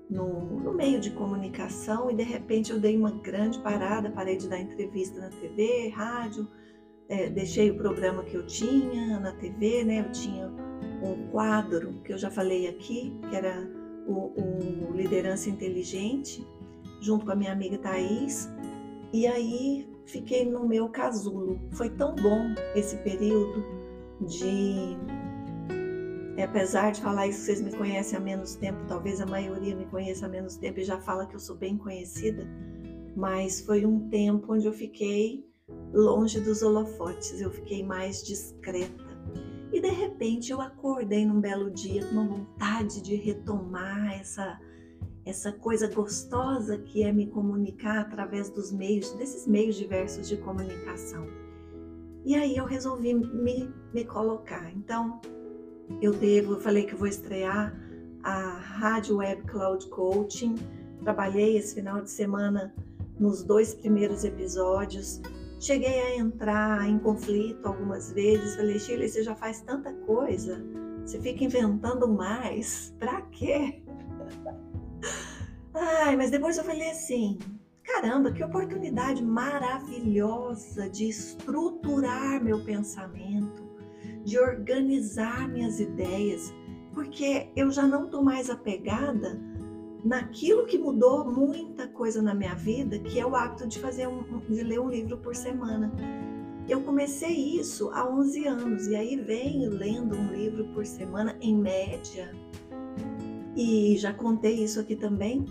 no, 0.08 0.60
no, 0.60 0.72
meio 0.72 1.00
de 1.00 1.10
comunicação 1.10 2.10
e 2.10 2.14
de 2.14 2.22
repente 2.22 2.70
eu 2.70 2.78
dei 2.78 2.96
uma 2.96 3.10
grande 3.10 3.58
parada, 3.60 4.10
parei 4.10 4.36
de 4.36 4.48
dar 4.48 4.60
entrevista 4.60 5.18
na 5.20 5.30
TV, 5.30 5.88
rádio, 5.88 6.48
é, 7.08 7.28
deixei 7.28 7.70
o 7.70 7.76
programa 7.76 8.22
que 8.24 8.36
eu 8.36 8.46
tinha 8.46 9.18
na 9.18 9.32
TV, 9.32 9.84
né? 9.84 10.00
Eu 10.00 10.12
tinha 10.12 10.48
um 11.02 11.28
quadro 11.30 12.00
que 12.04 12.12
eu 12.12 12.18
já 12.18 12.30
falei 12.30 12.68
aqui, 12.68 13.16
que 13.28 13.36
era 13.36 13.68
o, 14.06 14.90
o 14.90 14.92
Liderança 14.92 15.48
Inteligente, 15.50 16.46
junto 17.00 17.24
com 17.26 17.32
a 17.32 17.36
minha 17.36 17.52
amiga 17.52 17.78
Thaís, 17.78 18.48
e 19.12 19.26
aí 19.26 19.88
fiquei 20.04 20.44
no 20.44 20.66
meu 20.66 20.88
casulo. 20.88 21.60
Foi 21.72 21.90
tão 21.90 22.14
bom 22.14 22.54
esse 22.74 22.96
período 22.98 23.64
de. 24.20 24.96
Apesar 26.42 26.92
de 26.92 27.00
falar 27.00 27.26
isso, 27.28 27.40
vocês 27.40 27.62
me 27.62 27.72
conhecem 27.72 28.18
há 28.18 28.20
menos 28.20 28.54
tempo, 28.56 28.84
talvez 28.86 29.20
a 29.20 29.26
maioria 29.26 29.74
me 29.74 29.86
conheça 29.86 30.26
há 30.26 30.28
menos 30.28 30.56
tempo 30.56 30.80
e 30.80 30.84
já 30.84 30.98
fala 30.98 31.26
que 31.26 31.34
eu 31.34 31.40
sou 31.40 31.56
bem 31.56 31.78
conhecida, 31.78 32.46
mas 33.16 33.60
foi 33.60 33.86
um 33.86 34.08
tempo 34.10 34.52
onde 34.52 34.66
eu 34.66 34.72
fiquei 34.72 35.46
longe 35.92 36.38
dos 36.40 36.62
holofotes, 36.62 37.40
eu 37.40 37.50
fiquei 37.50 37.82
mais 37.82 38.22
discreta. 38.22 39.04
E 39.72 39.80
de 39.80 39.88
repente 39.88 40.52
eu 40.52 40.60
acordei 40.60 41.24
num 41.24 41.40
belo 41.40 41.70
dia 41.70 42.04
com 42.06 42.12
uma 42.12 42.26
vontade 42.26 43.02
de 43.02 43.16
retomar 43.16 44.12
essa 44.12 44.60
essa 45.26 45.50
coisa 45.50 45.92
gostosa 45.92 46.78
que 46.78 47.02
é 47.02 47.12
me 47.12 47.26
comunicar 47.26 47.98
através 47.98 48.48
dos 48.48 48.70
meios, 48.70 49.10
desses 49.14 49.44
meios 49.44 49.74
diversos 49.74 50.28
de 50.28 50.36
comunicação. 50.36 51.26
E 52.24 52.36
aí 52.36 52.56
eu 52.56 52.64
resolvi 52.64 53.12
me, 53.12 53.68
me 53.92 54.04
colocar. 54.04 54.72
Então, 54.72 55.20
eu 56.00 56.12
devo, 56.12 56.54
eu 56.54 56.60
falei 56.60 56.84
que 56.84 56.94
vou 56.94 57.06
estrear 57.06 57.74
a 58.22 58.58
Rádio 58.58 59.16
Web 59.16 59.42
Cloud 59.42 59.86
Coaching. 59.88 60.56
Trabalhei 61.02 61.56
esse 61.56 61.74
final 61.74 62.02
de 62.02 62.10
semana 62.10 62.74
nos 63.18 63.42
dois 63.42 63.74
primeiros 63.74 64.24
episódios. 64.24 65.20
Cheguei 65.60 66.00
a 66.00 66.16
entrar 66.16 66.88
em 66.88 66.98
conflito 66.98 67.66
algumas 67.66 68.12
vezes. 68.12 68.56
Falei, 68.56 68.78
Chile, 68.78 69.08
você 69.08 69.22
já 69.22 69.34
faz 69.34 69.60
tanta 69.62 69.92
coisa, 69.92 70.62
você 71.04 71.20
fica 71.20 71.44
inventando 71.44 72.08
mais. 72.08 72.94
Pra 72.98 73.22
quê? 73.22 73.82
Ai, 75.74 76.16
mas 76.16 76.30
depois 76.30 76.58
eu 76.58 76.64
falei 76.64 76.90
assim: 76.90 77.38
caramba, 77.82 78.32
que 78.32 78.42
oportunidade 78.42 79.22
maravilhosa 79.22 80.90
de 80.90 81.08
estruturar 81.08 82.42
meu 82.42 82.62
pensamento, 82.64 83.65
de 84.26 84.40
organizar 84.40 85.48
minhas 85.48 85.78
ideias, 85.78 86.52
porque 86.92 87.48
eu 87.54 87.70
já 87.70 87.86
não 87.86 88.06
estou 88.06 88.24
mais 88.24 88.50
apegada 88.50 89.40
naquilo 90.04 90.66
que 90.66 90.76
mudou 90.76 91.24
muita 91.24 91.86
coisa 91.86 92.20
na 92.20 92.34
minha 92.34 92.56
vida, 92.56 92.98
que 92.98 93.20
é 93.20 93.24
o 93.24 93.36
hábito 93.36 93.68
de 93.68 93.78
fazer 93.78 94.08
um, 94.08 94.24
de 94.48 94.64
ler 94.64 94.80
um 94.80 94.90
livro 94.90 95.16
por 95.18 95.36
semana. 95.36 95.92
Eu 96.68 96.80
comecei 96.82 97.56
isso 97.56 97.88
há 97.90 98.04
11 98.04 98.46
anos 98.48 98.86
e 98.88 98.96
aí 98.96 99.16
venho 99.16 99.70
lendo 99.70 100.16
um 100.16 100.32
livro 100.32 100.64
por 100.74 100.84
semana 100.84 101.36
em 101.40 101.56
média. 101.56 102.34
E 103.54 103.96
já 103.96 104.12
contei 104.12 104.64
isso 104.64 104.80
aqui 104.80 104.96
também, 104.96 105.46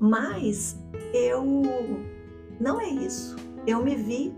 mas 0.00 0.82
eu 1.12 1.44
não 2.58 2.80
é 2.80 2.88
isso. 2.88 3.36
Eu 3.66 3.84
me 3.84 3.94
vi 3.96 4.34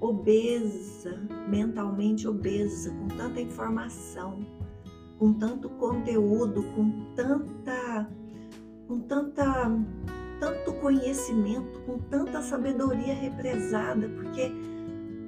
obesa, 0.00 1.20
mentalmente 1.48 2.26
obesa, 2.26 2.90
com 2.90 3.08
tanta 3.08 3.40
informação, 3.40 4.38
com 5.18 5.32
tanto 5.34 5.68
conteúdo, 5.70 6.62
com 6.74 7.14
tanta 7.14 8.08
com 8.88 9.00
tanta 9.00 9.70
tanto 10.40 10.72
conhecimento, 10.80 11.80
com 11.82 11.98
tanta 11.98 12.40
sabedoria 12.40 13.14
represada, 13.14 14.08
porque 14.08 14.50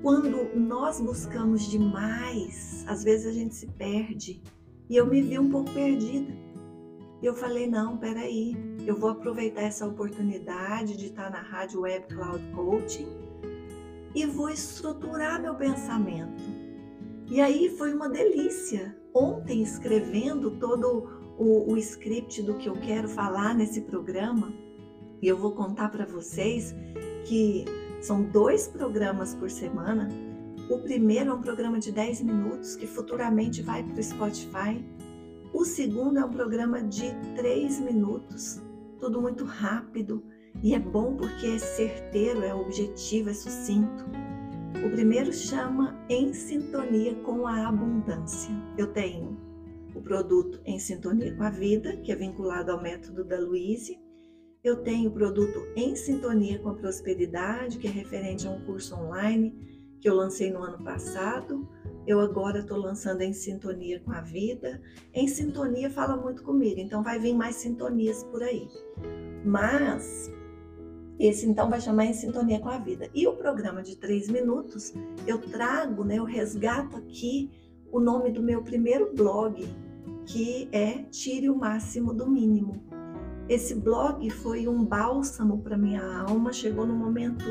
quando 0.00 0.56
nós 0.58 1.00
buscamos 1.00 1.70
demais, 1.70 2.84
às 2.88 3.04
vezes 3.04 3.26
a 3.26 3.32
gente 3.32 3.54
se 3.54 3.66
perde. 3.66 4.42
E 4.88 4.96
eu 4.96 5.06
me 5.06 5.22
vi 5.22 5.38
um 5.38 5.50
pouco 5.50 5.70
perdida. 5.70 6.32
E 7.20 7.26
eu 7.26 7.34
falei: 7.34 7.68
não, 7.68 7.98
peraí, 7.98 8.56
eu 8.84 8.96
vou 8.96 9.10
aproveitar 9.10 9.62
essa 9.62 9.86
oportunidade 9.86 10.96
de 10.96 11.06
estar 11.06 11.30
na 11.30 11.40
Rádio 11.40 11.82
Web 11.82 12.06
Cloud 12.12 12.42
Coaching 12.52 13.21
e 14.14 14.26
vou 14.26 14.48
estruturar 14.48 15.40
meu 15.40 15.54
pensamento. 15.54 16.42
E 17.30 17.40
aí 17.40 17.70
foi 17.76 17.94
uma 17.94 18.08
delícia. 18.08 18.96
Ontem, 19.14 19.62
escrevendo 19.62 20.52
todo 20.52 21.34
o, 21.38 21.72
o 21.72 21.76
script 21.76 22.42
do 22.42 22.54
que 22.54 22.68
eu 22.68 22.74
quero 22.74 23.08
falar 23.08 23.54
nesse 23.54 23.82
programa, 23.82 24.52
e 25.20 25.28
eu 25.28 25.36
vou 25.36 25.52
contar 25.52 25.90
para 25.90 26.04
vocês 26.04 26.74
que 27.24 27.64
são 28.00 28.22
dois 28.22 28.66
programas 28.66 29.34
por 29.34 29.50
semana. 29.50 30.08
O 30.68 30.78
primeiro 30.78 31.30
é 31.30 31.34
um 31.34 31.40
programa 31.40 31.78
de 31.78 31.92
10 31.92 32.22
minutos 32.22 32.76
que 32.76 32.86
futuramente 32.86 33.62
vai 33.62 33.82
para 33.82 34.00
o 34.00 34.02
Spotify 34.02 34.82
o 35.52 35.66
segundo 35.66 36.18
é 36.18 36.24
um 36.24 36.30
programa 36.30 36.82
de 36.82 37.12
três 37.36 37.78
minutos, 37.78 38.58
tudo 38.98 39.20
muito 39.20 39.44
rápido 39.44 40.24
e 40.60 40.74
é 40.74 40.78
bom 40.78 41.16
porque 41.16 41.46
é 41.46 41.58
certeiro, 41.58 42.42
é 42.42 42.52
objetivo, 42.54 43.30
é 43.30 43.34
sucinto. 43.34 44.04
O 44.84 44.90
primeiro 44.90 45.32
chama 45.32 46.04
Em 46.08 46.32
Sintonia 46.32 47.14
com 47.16 47.46
a 47.46 47.68
Abundância. 47.68 48.50
Eu 48.76 48.92
tenho 48.92 49.36
o 49.94 50.00
produto 50.00 50.60
Em 50.64 50.78
Sintonia 50.78 51.34
com 51.36 51.44
a 51.44 51.50
Vida, 51.50 51.96
que 51.98 52.10
é 52.10 52.16
vinculado 52.16 52.72
ao 52.72 52.82
método 52.82 53.24
da 53.24 53.38
Luíse. 53.38 53.98
Eu 54.64 54.82
tenho 54.82 55.10
o 55.10 55.12
produto 55.12 55.66
Em 55.76 55.94
Sintonia 55.94 56.58
com 56.58 56.70
a 56.70 56.74
Prosperidade, 56.74 57.78
que 57.78 57.86
é 57.86 57.90
referente 57.90 58.46
a 58.46 58.50
um 58.50 58.64
curso 58.64 58.96
online 58.96 59.70
que 60.00 60.08
eu 60.08 60.16
lancei 60.16 60.50
no 60.50 60.62
ano 60.64 60.82
passado 60.82 61.68
eu 62.06 62.20
agora 62.20 62.60
estou 62.60 62.78
lançando 62.78 63.22
em 63.22 63.32
sintonia 63.32 64.00
com 64.00 64.12
a 64.12 64.20
vida. 64.20 64.80
Em 65.14 65.28
sintonia 65.28 65.88
fala 65.90 66.16
muito 66.16 66.42
comigo, 66.42 66.80
então 66.80 67.02
vai 67.02 67.18
vir 67.18 67.34
mais 67.34 67.56
sintonias 67.56 68.24
por 68.24 68.42
aí. 68.42 68.68
Mas 69.44 70.30
esse 71.18 71.46
então 71.46 71.68
vai 71.68 71.80
chamar 71.80 72.06
em 72.06 72.14
sintonia 72.14 72.58
com 72.58 72.68
a 72.68 72.78
vida. 72.78 73.08
E 73.14 73.26
o 73.26 73.36
programa 73.36 73.82
de 73.82 73.96
três 73.96 74.28
minutos, 74.28 74.92
eu 75.26 75.38
trago, 75.38 76.04
né, 76.04 76.18
eu 76.18 76.24
resgato 76.24 76.96
aqui 76.96 77.50
o 77.90 78.00
nome 78.00 78.30
do 78.30 78.42
meu 78.42 78.62
primeiro 78.62 79.12
blog, 79.14 79.66
que 80.26 80.68
é 80.72 81.04
Tire 81.10 81.50
o 81.50 81.56
Máximo 81.56 82.14
do 82.14 82.28
Mínimo. 82.28 82.82
Esse 83.48 83.74
blog 83.74 84.28
foi 84.30 84.66
um 84.66 84.84
bálsamo 84.84 85.58
para 85.58 85.76
minha 85.76 86.02
alma, 86.02 86.52
chegou 86.52 86.86
no 86.86 86.94
momento 86.94 87.44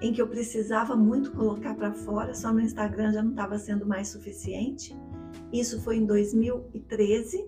em 0.00 0.12
que 0.12 0.22
eu 0.22 0.28
precisava 0.28 0.96
muito 0.96 1.32
colocar 1.32 1.74
para 1.74 1.92
fora, 1.92 2.34
só 2.34 2.52
no 2.52 2.60
Instagram 2.60 3.12
já 3.12 3.22
não 3.22 3.30
estava 3.30 3.58
sendo 3.58 3.86
mais 3.86 4.08
suficiente. 4.08 4.96
Isso 5.52 5.82
foi 5.82 5.96
em 5.96 6.06
2013 6.06 7.44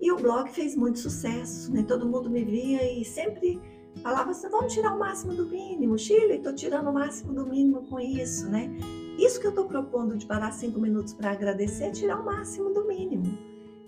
e 0.00 0.12
o 0.12 0.16
blog 0.16 0.50
fez 0.50 0.76
muito 0.76 0.98
sucesso, 0.98 1.72
né? 1.72 1.82
Todo 1.82 2.06
mundo 2.06 2.30
me 2.30 2.44
via 2.44 2.92
e 2.92 3.04
sempre 3.04 3.60
falava 4.02 4.30
assim: 4.30 4.48
vamos 4.48 4.72
tirar 4.72 4.94
o 4.94 4.98
máximo 4.98 5.34
do 5.34 5.46
mínimo, 5.46 5.98
Chile, 5.98 6.34
estou 6.34 6.54
tirando 6.54 6.88
o 6.88 6.92
máximo 6.92 7.32
do 7.32 7.46
mínimo 7.46 7.86
com 7.88 8.00
isso, 8.00 8.48
né? 8.48 8.70
Isso 9.18 9.40
que 9.40 9.46
eu 9.46 9.50
estou 9.50 9.66
propondo 9.66 10.16
de 10.16 10.26
parar 10.26 10.52
cinco 10.52 10.80
minutos 10.80 11.14
para 11.14 11.30
agradecer 11.30 11.84
é 11.84 11.90
tirar 11.90 12.20
o 12.20 12.24
máximo 12.24 12.70
do 12.74 12.86
mínimo. 12.86 13.38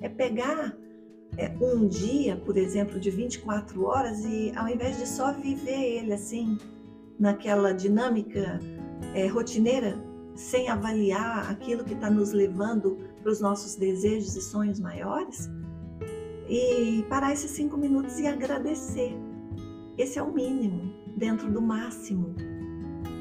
É 0.01 0.09
pegar 0.09 0.77
é, 1.37 1.53
um 1.61 1.87
dia, 1.87 2.37
por 2.37 2.57
exemplo, 2.57 3.01
de 3.01 3.11
24 3.11 3.83
horas 3.85 4.25
e 4.25 4.53
ao 4.55 4.69
invés 4.69 4.99
de 4.99 5.07
só 5.09 5.33
viver 5.33 5.99
ele 5.99 6.12
assim, 6.12 6.57
naquela 7.19 7.73
dinâmica 7.73 8.61
é, 9.14 9.27
rotineira, 9.27 9.99
sem 10.35 10.69
avaliar 10.69 11.51
aquilo 11.51 11.83
que 11.83 11.95
está 11.95 12.11
nos 12.11 12.33
levando 12.33 12.99
para 13.23 13.33
os 13.33 13.40
nossos 13.40 13.75
desejos 13.75 14.37
e 14.37 14.42
sonhos 14.42 14.79
maiores? 14.79 15.51
E 16.49 17.05
parar 17.09 17.33
esses 17.33 17.51
cinco 17.51 17.77
minutos 17.77 18.19
e 18.21 18.27
agradecer. 18.27 19.16
Esse 19.99 20.19
é 20.19 20.23
o 20.23 20.33
mínimo, 20.33 20.93
dentro 21.17 21.51
do 21.51 21.61
máximo. 21.61 22.35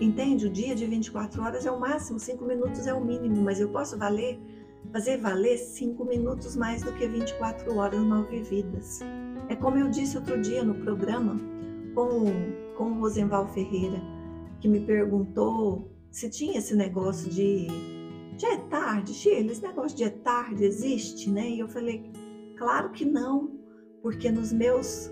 Entende? 0.02 0.48
O 0.48 0.50
dia 0.50 0.76
de 0.76 0.86
24 0.86 1.42
horas 1.42 1.66
é 1.66 1.72
o 1.72 1.80
máximo, 1.80 2.20
cinco 2.20 2.46
minutos 2.46 2.86
é 2.86 2.94
o 2.94 3.04
mínimo, 3.04 3.42
mas 3.42 3.60
eu 3.60 3.70
posso 3.70 3.98
valer, 3.98 4.40
fazer 4.92 5.18
valer 5.18 5.58
cinco 5.58 6.04
minutos 6.04 6.56
mais 6.56 6.82
do 6.82 6.92
que 6.94 7.08
24 7.08 7.76
horas 7.78 8.02
mal 8.02 8.24
vividas. 8.24 9.00
É 9.48 9.56
como 9.56 9.78
eu 9.78 9.90
disse 9.90 10.18
outro 10.18 10.42
dia 10.42 10.64
no 10.64 10.76
programa, 10.76 11.40
com 11.94 12.66
com 12.76 12.92
o 12.92 13.00
Rosenval 13.00 13.48
Ferreira, 13.48 14.02
que 14.60 14.68
me 14.68 14.82
perguntou 14.82 15.92
se 16.12 16.30
tinha 16.30 16.58
esse 16.58 16.76
negócio 16.76 17.30
de, 17.30 17.68
de 18.38 18.46
é 18.46 18.58
tarde, 18.58 19.14
Sheila, 19.14 19.52
esse 19.52 19.62
negócio 19.62 19.98
de 19.98 20.04
é 20.04 20.10
tarde 20.10 20.64
existe, 20.64 21.30
né? 21.30 21.50
E 21.50 21.60
eu 21.60 21.68
falei, 21.68 22.10
claro 22.58 22.92
que 22.92 23.04
não, 23.04 23.60
porque 24.02 24.32
nos 24.32 24.54
meus 24.54 25.12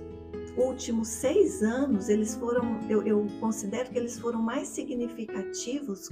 últimos 0.58 1.08
seis 1.08 1.64
anos, 1.64 2.10
eles 2.10 2.36
foram, 2.36 2.80
eu, 2.90 3.02
eu 3.06 3.28
considero 3.40 3.90
que 3.90 3.98
eles 3.98 4.20
foram 4.20 4.42
mais 4.42 4.68
significativos 4.68 6.10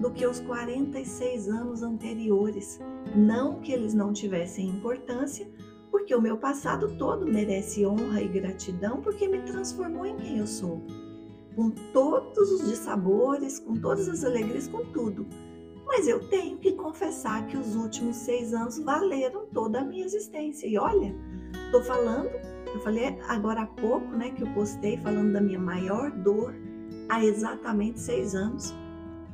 do 0.00 0.10
que 0.10 0.26
os 0.26 0.40
46 0.40 1.48
anos 1.48 1.82
anteriores. 1.82 2.80
Não 3.14 3.60
que 3.60 3.72
eles 3.72 3.94
não 3.94 4.12
tivessem 4.12 4.68
importância, 4.68 5.48
porque 5.90 6.14
o 6.14 6.20
meu 6.20 6.36
passado 6.36 6.96
todo 6.98 7.26
merece 7.26 7.86
honra 7.86 8.20
e 8.20 8.28
gratidão, 8.28 9.00
porque 9.00 9.28
me 9.28 9.42
transformou 9.42 10.04
em 10.04 10.16
quem 10.16 10.38
eu 10.38 10.46
sou. 10.46 10.82
Com 11.54 11.70
todos 11.70 12.50
os 12.50 12.68
dissabores, 12.68 13.60
com 13.60 13.74
todas 13.74 14.08
as 14.08 14.24
alegrias, 14.24 14.66
com 14.66 14.84
tudo. 14.86 15.26
Mas 15.86 16.08
eu 16.08 16.28
tenho 16.28 16.58
que 16.58 16.72
confessar 16.72 17.46
que 17.46 17.56
os 17.56 17.76
últimos 17.76 18.16
seis 18.16 18.52
anos 18.52 18.78
valeram 18.78 19.46
toda 19.46 19.80
a 19.80 19.84
minha 19.84 20.04
existência. 20.04 20.66
E 20.66 20.76
olha, 20.76 21.14
estou 21.66 21.82
falando 21.82 22.30
Eu 22.74 22.80
falei 22.80 23.16
agora 23.28 23.62
há 23.62 23.66
pouco, 23.66 24.04
né, 24.16 24.30
que 24.30 24.42
eu 24.42 24.52
postei 24.52 24.98
falando 24.98 25.32
da 25.32 25.40
minha 25.40 25.60
maior 25.60 26.10
dor 26.10 26.52
há 27.08 27.24
exatamente 27.24 28.00
seis 28.00 28.34
anos. 28.34 28.74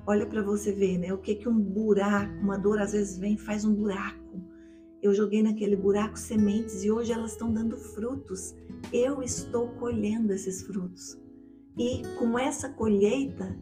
Olha 0.06 0.26
para 0.26 0.42
você 0.42 0.72
ver, 0.72 0.98
né, 0.98 1.10
o 1.12 1.16
que 1.16 1.34
que 1.34 1.48
um 1.48 1.58
buraco, 1.58 2.34
uma 2.42 2.58
dor 2.58 2.78
às 2.78 2.92
vezes 2.92 3.16
vem 3.18 3.38
faz 3.38 3.64
um 3.64 3.74
buraco. 3.74 4.20
Eu 5.02 5.14
joguei 5.14 5.42
naquele 5.42 5.74
buraco 5.74 6.18
sementes 6.18 6.84
e 6.84 6.90
hoje 6.90 7.12
elas 7.12 7.32
estão 7.32 7.50
dando 7.50 7.78
frutos. 7.78 8.54
Eu 8.92 9.22
estou 9.22 9.68
colhendo 9.68 10.34
esses 10.34 10.62
frutos. 10.62 11.18
E 11.78 12.02
com 12.18 12.38
essa 12.38 12.68
colheita, 12.68 13.58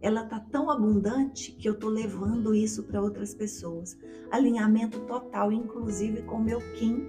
ela 0.00 0.24
tá 0.24 0.40
tão 0.40 0.70
abundante 0.70 1.52
que 1.52 1.68
eu 1.68 1.74
tô 1.74 1.90
levando 1.90 2.54
isso 2.54 2.84
para 2.84 3.02
outras 3.02 3.34
pessoas. 3.34 3.98
Alinhamento 4.30 5.00
total, 5.00 5.52
inclusive 5.52 6.22
com 6.22 6.36
o 6.36 6.42
meu 6.42 6.60
Kim, 6.78 7.06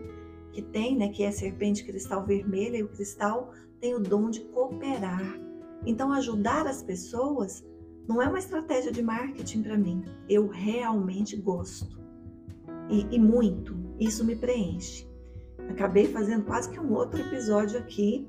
que 0.52 0.62
tem, 0.62 0.98
né, 0.98 1.10
que 1.10 1.24
é 1.24 1.32
serpente 1.32 1.84
cristal 1.84 2.26
vermelha, 2.26 2.78
e 2.78 2.84
o 2.84 2.90
cristal 2.90 3.52
tem 3.80 3.96
o 3.96 4.00
dom 4.00 4.30
de 4.30 4.42
cooperar. 4.42 5.40
Então, 5.86 6.12
ajudar 6.12 6.68
as 6.68 6.84
pessoas 6.84 7.64
não 8.08 8.22
é 8.22 8.28
uma 8.28 8.40
estratégia 8.40 8.92
de 8.92 9.02
marketing 9.02 9.62
para 9.62 9.78
mim. 9.78 10.04
Eu 10.28 10.48
realmente 10.48 11.38
gosto. 11.38 12.00
E, 12.90 13.06
e, 13.16 13.20
muito. 13.20 13.78
Isso 14.00 14.26
me 14.26 14.36
preenche. 14.36 15.08
Acabei 15.70 16.08
fazendo 16.08 16.44
quase 16.46 16.70
que 16.72 16.80
um 16.80 16.92
outro 16.92 17.22
episódio 17.22 17.78
aqui 17.78 18.28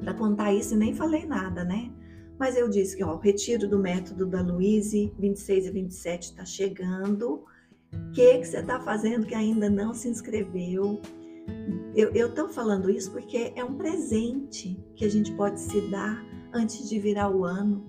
para 0.00 0.12
contar 0.12 0.52
isso 0.52 0.74
e 0.74 0.76
nem 0.76 0.94
falei 0.94 1.24
nada, 1.24 1.64
né? 1.64 1.90
Mas 2.38 2.56
eu 2.56 2.68
disse 2.68 2.96
que 2.96 3.04
ó, 3.04 3.14
o 3.14 3.18
retiro 3.18 3.66
do 3.66 3.78
método 3.78 4.26
da 4.26 4.42
Luíse, 4.42 5.12
26 5.18 5.66
e 5.66 5.70
27, 5.70 6.22
está 6.24 6.44
chegando. 6.44 7.44
O 7.92 8.12
que, 8.12 8.38
que 8.38 8.44
você 8.44 8.58
está 8.58 8.80
fazendo 8.80 9.26
que 9.26 9.34
ainda 9.34 9.70
não 9.70 9.94
se 9.94 10.08
inscreveu? 10.08 11.00
Eu 11.94 12.28
estou 12.28 12.48
falando 12.48 12.90
isso 12.90 13.10
porque 13.12 13.52
é 13.54 13.62
um 13.62 13.74
presente 13.74 14.82
que 14.96 15.04
a 15.04 15.10
gente 15.10 15.30
pode 15.32 15.60
se 15.60 15.80
dar 15.90 16.24
antes 16.52 16.88
de 16.88 16.98
virar 16.98 17.30
o 17.30 17.44
ano. 17.44 17.84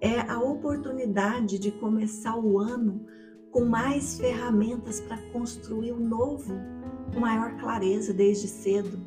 É 0.00 0.20
a 0.20 0.38
oportunidade 0.40 1.58
de 1.58 1.70
começar 1.72 2.36
o 2.38 2.58
ano 2.58 3.04
com 3.50 3.64
mais 3.64 4.18
ferramentas 4.18 5.00
para 5.00 5.18
construir 5.32 5.92
o 5.92 6.00
novo, 6.00 6.54
com 7.12 7.20
maior 7.20 7.56
clareza 7.58 8.12
desde 8.12 8.48
cedo. 8.48 8.98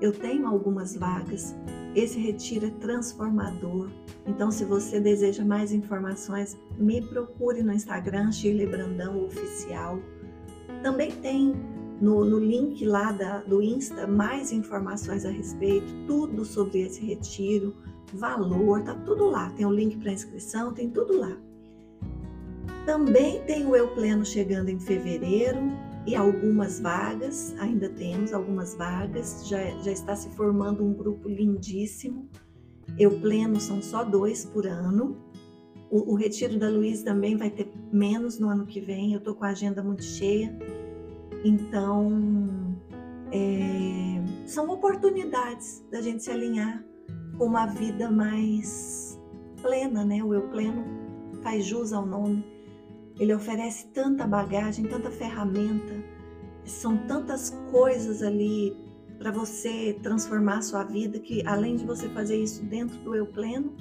Eu 0.00 0.12
tenho 0.12 0.46
algumas 0.46 0.96
vagas. 0.96 1.54
Esse 1.94 2.18
retiro 2.18 2.66
é 2.66 2.70
transformador. 2.70 3.90
Então, 4.26 4.50
se 4.50 4.64
você 4.64 4.98
deseja 4.98 5.44
mais 5.44 5.72
informações, 5.72 6.56
me 6.78 7.02
procure 7.02 7.62
no 7.62 7.72
Instagram, 7.72 8.32
Shirley 8.32 8.66
Brandão 8.66 9.24
Oficial. 9.24 10.00
Também 10.82 11.12
tem 11.12 11.54
no, 12.02 12.24
no 12.24 12.40
link 12.40 12.84
lá 12.84 13.12
da, 13.12 13.38
do 13.42 13.62
Insta 13.62 14.08
mais 14.08 14.50
informações 14.50 15.24
a 15.24 15.30
respeito, 15.30 15.86
tudo 16.04 16.44
sobre 16.44 16.80
esse 16.80 17.00
retiro, 17.00 17.76
valor, 18.12 18.82
tá 18.82 18.92
tudo 19.06 19.30
lá. 19.30 19.50
Tem 19.50 19.64
o 19.64 19.70
link 19.70 19.96
para 19.98 20.12
inscrição, 20.12 20.74
tem 20.74 20.90
tudo 20.90 21.16
lá. 21.16 21.38
Também 22.84 23.40
tem 23.44 23.64
o 23.64 23.76
Eu 23.76 23.94
Pleno 23.94 24.26
chegando 24.26 24.68
em 24.68 24.80
fevereiro 24.80 25.60
e 26.04 26.16
algumas 26.16 26.80
vagas, 26.80 27.54
ainda 27.60 27.88
temos 27.88 28.32
algumas 28.32 28.74
vagas, 28.74 29.46
já, 29.46 29.62
já 29.82 29.92
está 29.92 30.16
se 30.16 30.28
formando 30.30 30.84
um 30.84 30.92
grupo 30.92 31.28
lindíssimo. 31.28 32.28
Eu 32.98 33.12
Pleno 33.20 33.60
são 33.60 33.80
só 33.80 34.02
dois 34.02 34.44
por 34.44 34.66
ano. 34.66 35.16
O, 35.88 36.14
o 36.14 36.14
retiro 36.16 36.58
da 36.58 36.68
Luiz 36.68 37.04
também 37.04 37.36
vai 37.36 37.48
ter 37.48 37.72
menos 37.92 38.40
no 38.40 38.48
ano 38.48 38.66
que 38.66 38.80
vem, 38.80 39.12
eu 39.12 39.18
estou 39.18 39.36
com 39.36 39.44
a 39.44 39.50
agenda 39.50 39.84
muito 39.84 40.02
cheia 40.02 40.52
então, 41.44 42.76
é, 43.32 44.22
são 44.46 44.68
oportunidades 44.70 45.84
da 45.90 46.00
gente 46.00 46.22
se 46.22 46.30
alinhar 46.30 46.84
com 47.36 47.46
uma 47.46 47.66
vida 47.66 48.10
mais 48.10 49.18
plena, 49.60 50.04
né? 50.04 50.22
O 50.22 50.34
eu 50.34 50.48
pleno 50.48 50.84
faz 51.42 51.64
jus 51.64 51.92
ao 51.92 52.06
nome. 52.06 52.44
Ele 53.18 53.34
oferece 53.34 53.86
tanta 53.88 54.26
bagagem, 54.26 54.86
tanta 54.86 55.10
ferramenta, 55.10 55.94
são 56.64 56.96
tantas 57.06 57.50
coisas 57.70 58.22
ali 58.22 58.76
para 59.18 59.30
você 59.30 59.98
transformar 60.02 60.58
a 60.58 60.62
sua 60.62 60.84
vida 60.84 61.18
que 61.18 61.46
além 61.46 61.76
de 61.76 61.84
você 61.84 62.08
fazer 62.08 62.36
isso 62.36 62.64
dentro 62.64 62.98
do 62.98 63.14
eu 63.14 63.26
pleno, 63.26 63.74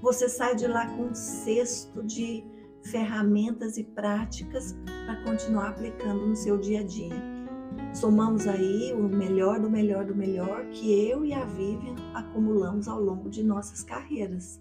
você 0.00 0.28
sai 0.28 0.56
de 0.56 0.66
lá 0.66 0.86
com 0.96 1.04
um 1.04 1.14
cesto 1.14 2.02
de 2.02 2.44
ferramentas 2.90 3.76
e 3.76 3.84
práticas 3.84 4.76
para 5.06 5.22
continuar 5.24 5.70
aplicando 5.70 6.26
no 6.26 6.36
seu 6.36 6.58
dia 6.58 6.80
a 6.80 6.84
dia. 6.84 7.14
Somamos 7.94 8.46
aí 8.46 8.92
o 8.92 9.08
melhor 9.08 9.60
do 9.60 9.70
melhor 9.70 10.04
do 10.04 10.14
melhor 10.14 10.66
que 10.70 11.08
eu 11.08 11.24
e 11.24 11.32
a 11.32 11.44
Vivian 11.44 11.96
acumulamos 12.14 12.86
ao 12.86 13.00
longo 13.00 13.30
de 13.30 13.42
nossas 13.42 13.82
carreiras. 13.82 14.60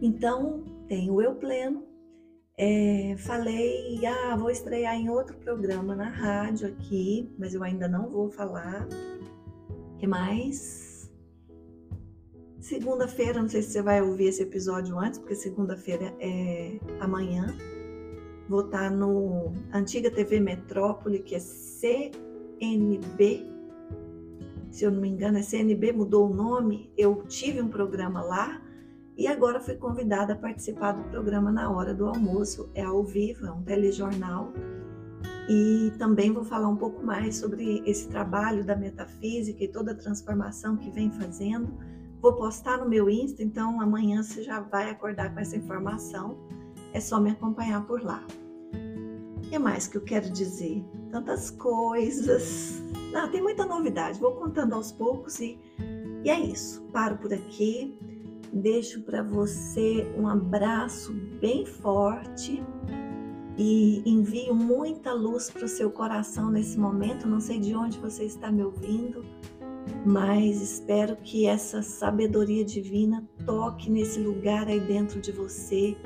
Então, 0.00 0.64
tem 0.88 1.10
o 1.10 1.20
Eu 1.20 1.34
Pleno. 1.34 1.84
É, 2.56 3.14
falei, 3.18 4.00
ah, 4.04 4.34
vou 4.36 4.50
estrear 4.50 4.96
em 4.96 5.08
outro 5.08 5.36
programa 5.36 5.94
na 5.94 6.08
rádio 6.08 6.68
aqui, 6.68 7.32
mas 7.38 7.54
eu 7.54 7.62
ainda 7.62 7.86
não 7.86 8.08
vou 8.10 8.30
falar. 8.30 8.88
O 9.94 9.96
que 9.98 10.06
mais? 10.06 10.87
Segunda-feira, 12.68 13.40
não 13.40 13.48
sei 13.48 13.62
se 13.62 13.70
você 13.70 13.80
vai 13.80 14.02
ouvir 14.02 14.26
esse 14.26 14.42
episódio 14.42 14.98
antes, 14.98 15.18
porque 15.18 15.34
segunda-feira 15.34 16.14
é 16.20 16.78
amanhã. 17.00 17.56
Vou 18.46 18.60
estar 18.60 18.90
no 18.90 19.54
Antiga 19.72 20.10
TV 20.10 20.38
Metrópole, 20.38 21.20
que 21.20 21.34
é 21.34 21.38
CNB. 21.38 22.20
Se 24.70 24.84
eu 24.84 24.90
não 24.90 25.00
me 25.00 25.08
engano, 25.08 25.38
é 25.38 25.42
CNB, 25.42 25.92
mudou 25.92 26.30
o 26.30 26.34
nome. 26.34 26.92
Eu 26.94 27.24
tive 27.26 27.62
um 27.62 27.68
programa 27.68 28.20
lá 28.20 28.60
e 29.16 29.26
agora 29.26 29.60
fui 29.60 29.76
convidada 29.76 30.34
a 30.34 30.36
participar 30.36 30.92
do 30.92 31.04
programa 31.04 31.50
na 31.50 31.70
hora 31.70 31.94
do 31.94 32.04
almoço. 32.04 32.68
É 32.74 32.82
ao 32.82 33.02
vivo, 33.02 33.46
é 33.46 33.50
um 33.50 33.62
telejornal. 33.62 34.52
E 35.48 35.90
também 35.98 36.34
vou 36.34 36.44
falar 36.44 36.68
um 36.68 36.76
pouco 36.76 37.02
mais 37.02 37.36
sobre 37.36 37.82
esse 37.86 38.08
trabalho 38.08 38.62
da 38.62 38.76
metafísica 38.76 39.64
e 39.64 39.68
toda 39.68 39.92
a 39.92 39.94
transformação 39.94 40.76
que 40.76 40.90
vem 40.90 41.10
fazendo 41.10 41.97
Vou 42.20 42.32
postar 42.32 42.78
no 42.78 42.88
meu 42.88 43.08
Insta, 43.08 43.42
então 43.42 43.80
amanhã 43.80 44.22
você 44.22 44.42
já 44.42 44.60
vai 44.60 44.90
acordar 44.90 45.32
com 45.32 45.40
essa 45.40 45.56
informação. 45.56 46.36
É 46.92 47.00
só 47.00 47.20
me 47.20 47.30
acompanhar 47.30 47.86
por 47.86 48.02
lá. 48.02 48.26
O 49.36 49.40
que 49.40 49.58
mais 49.58 49.86
que 49.86 49.96
eu 49.96 50.02
quero 50.02 50.28
dizer? 50.30 50.84
Tantas 51.10 51.50
coisas. 51.50 52.82
Não, 53.12 53.30
tem 53.30 53.40
muita 53.40 53.64
novidade. 53.64 54.18
Vou 54.18 54.32
contando 54.32 54.74
aos 54.74 54.90
poucos 54.90 55.38
e, 55.38 55.58
e 56.24 56.28
é 56.28 56.40
isso. 56.40 56.82
Paro 56.92 57.16
por 57.18 57.32
aqui. 57.32 57.96
Deixo 58.52 59.02
para 59.02 59.22
você 59.22 60.10
um 60.16 60.26
abraço 60.26 61.12
bem 61.40 61.66
forte 61.66 62.62
e 63.56 64.02
envio 64.06 64.54
muita 64.54 65.12
luz 65.12 65.50
para 65.50 65.64
o 65.64 65.68
seu 65.68 65.90
coração 65.90 66.50
nesse 66.50 66.78
momento. 66.78 67.28
Não 67.28 67.40
sei 67.40 67.60
de 67.60 67.74
onde 67.74 67.98
você 67.98 68.24
está 68.24 68.50
me 68.50 68.64
ouvindo 68.64 69.24
mas 70.04 70.60
espero 70.60 71.16
que 71.16 71.46
essa 71.46 71.82
sabedoria 71.82 72.64
divina 72.64 73.26
toque 73.44 73.90
nesse 73.90 74.20
lugar 74.20 74.68
aí 74.68 74.80
dentro 74.80 75.20
de 75.20 75.32
você, 75.32 75.96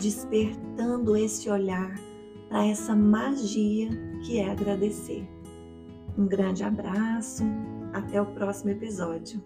despertando 0.00 1.16
esse 1.16 1.50
olhar 1.50 1.94
para 2.48 2.66
essa 2.66 2.94
magia 2.94 3.88
que 4.24 4.38
é 4.38 4.50
agradecer. 4.50 5.28
Um 6.18 6.26
grande 6.26 6.64
abraço, 6.64 7.44
até 7.92 8.20
o 8.20 8.26
próximo 8.26 8.70
episódio. 8.70 9.42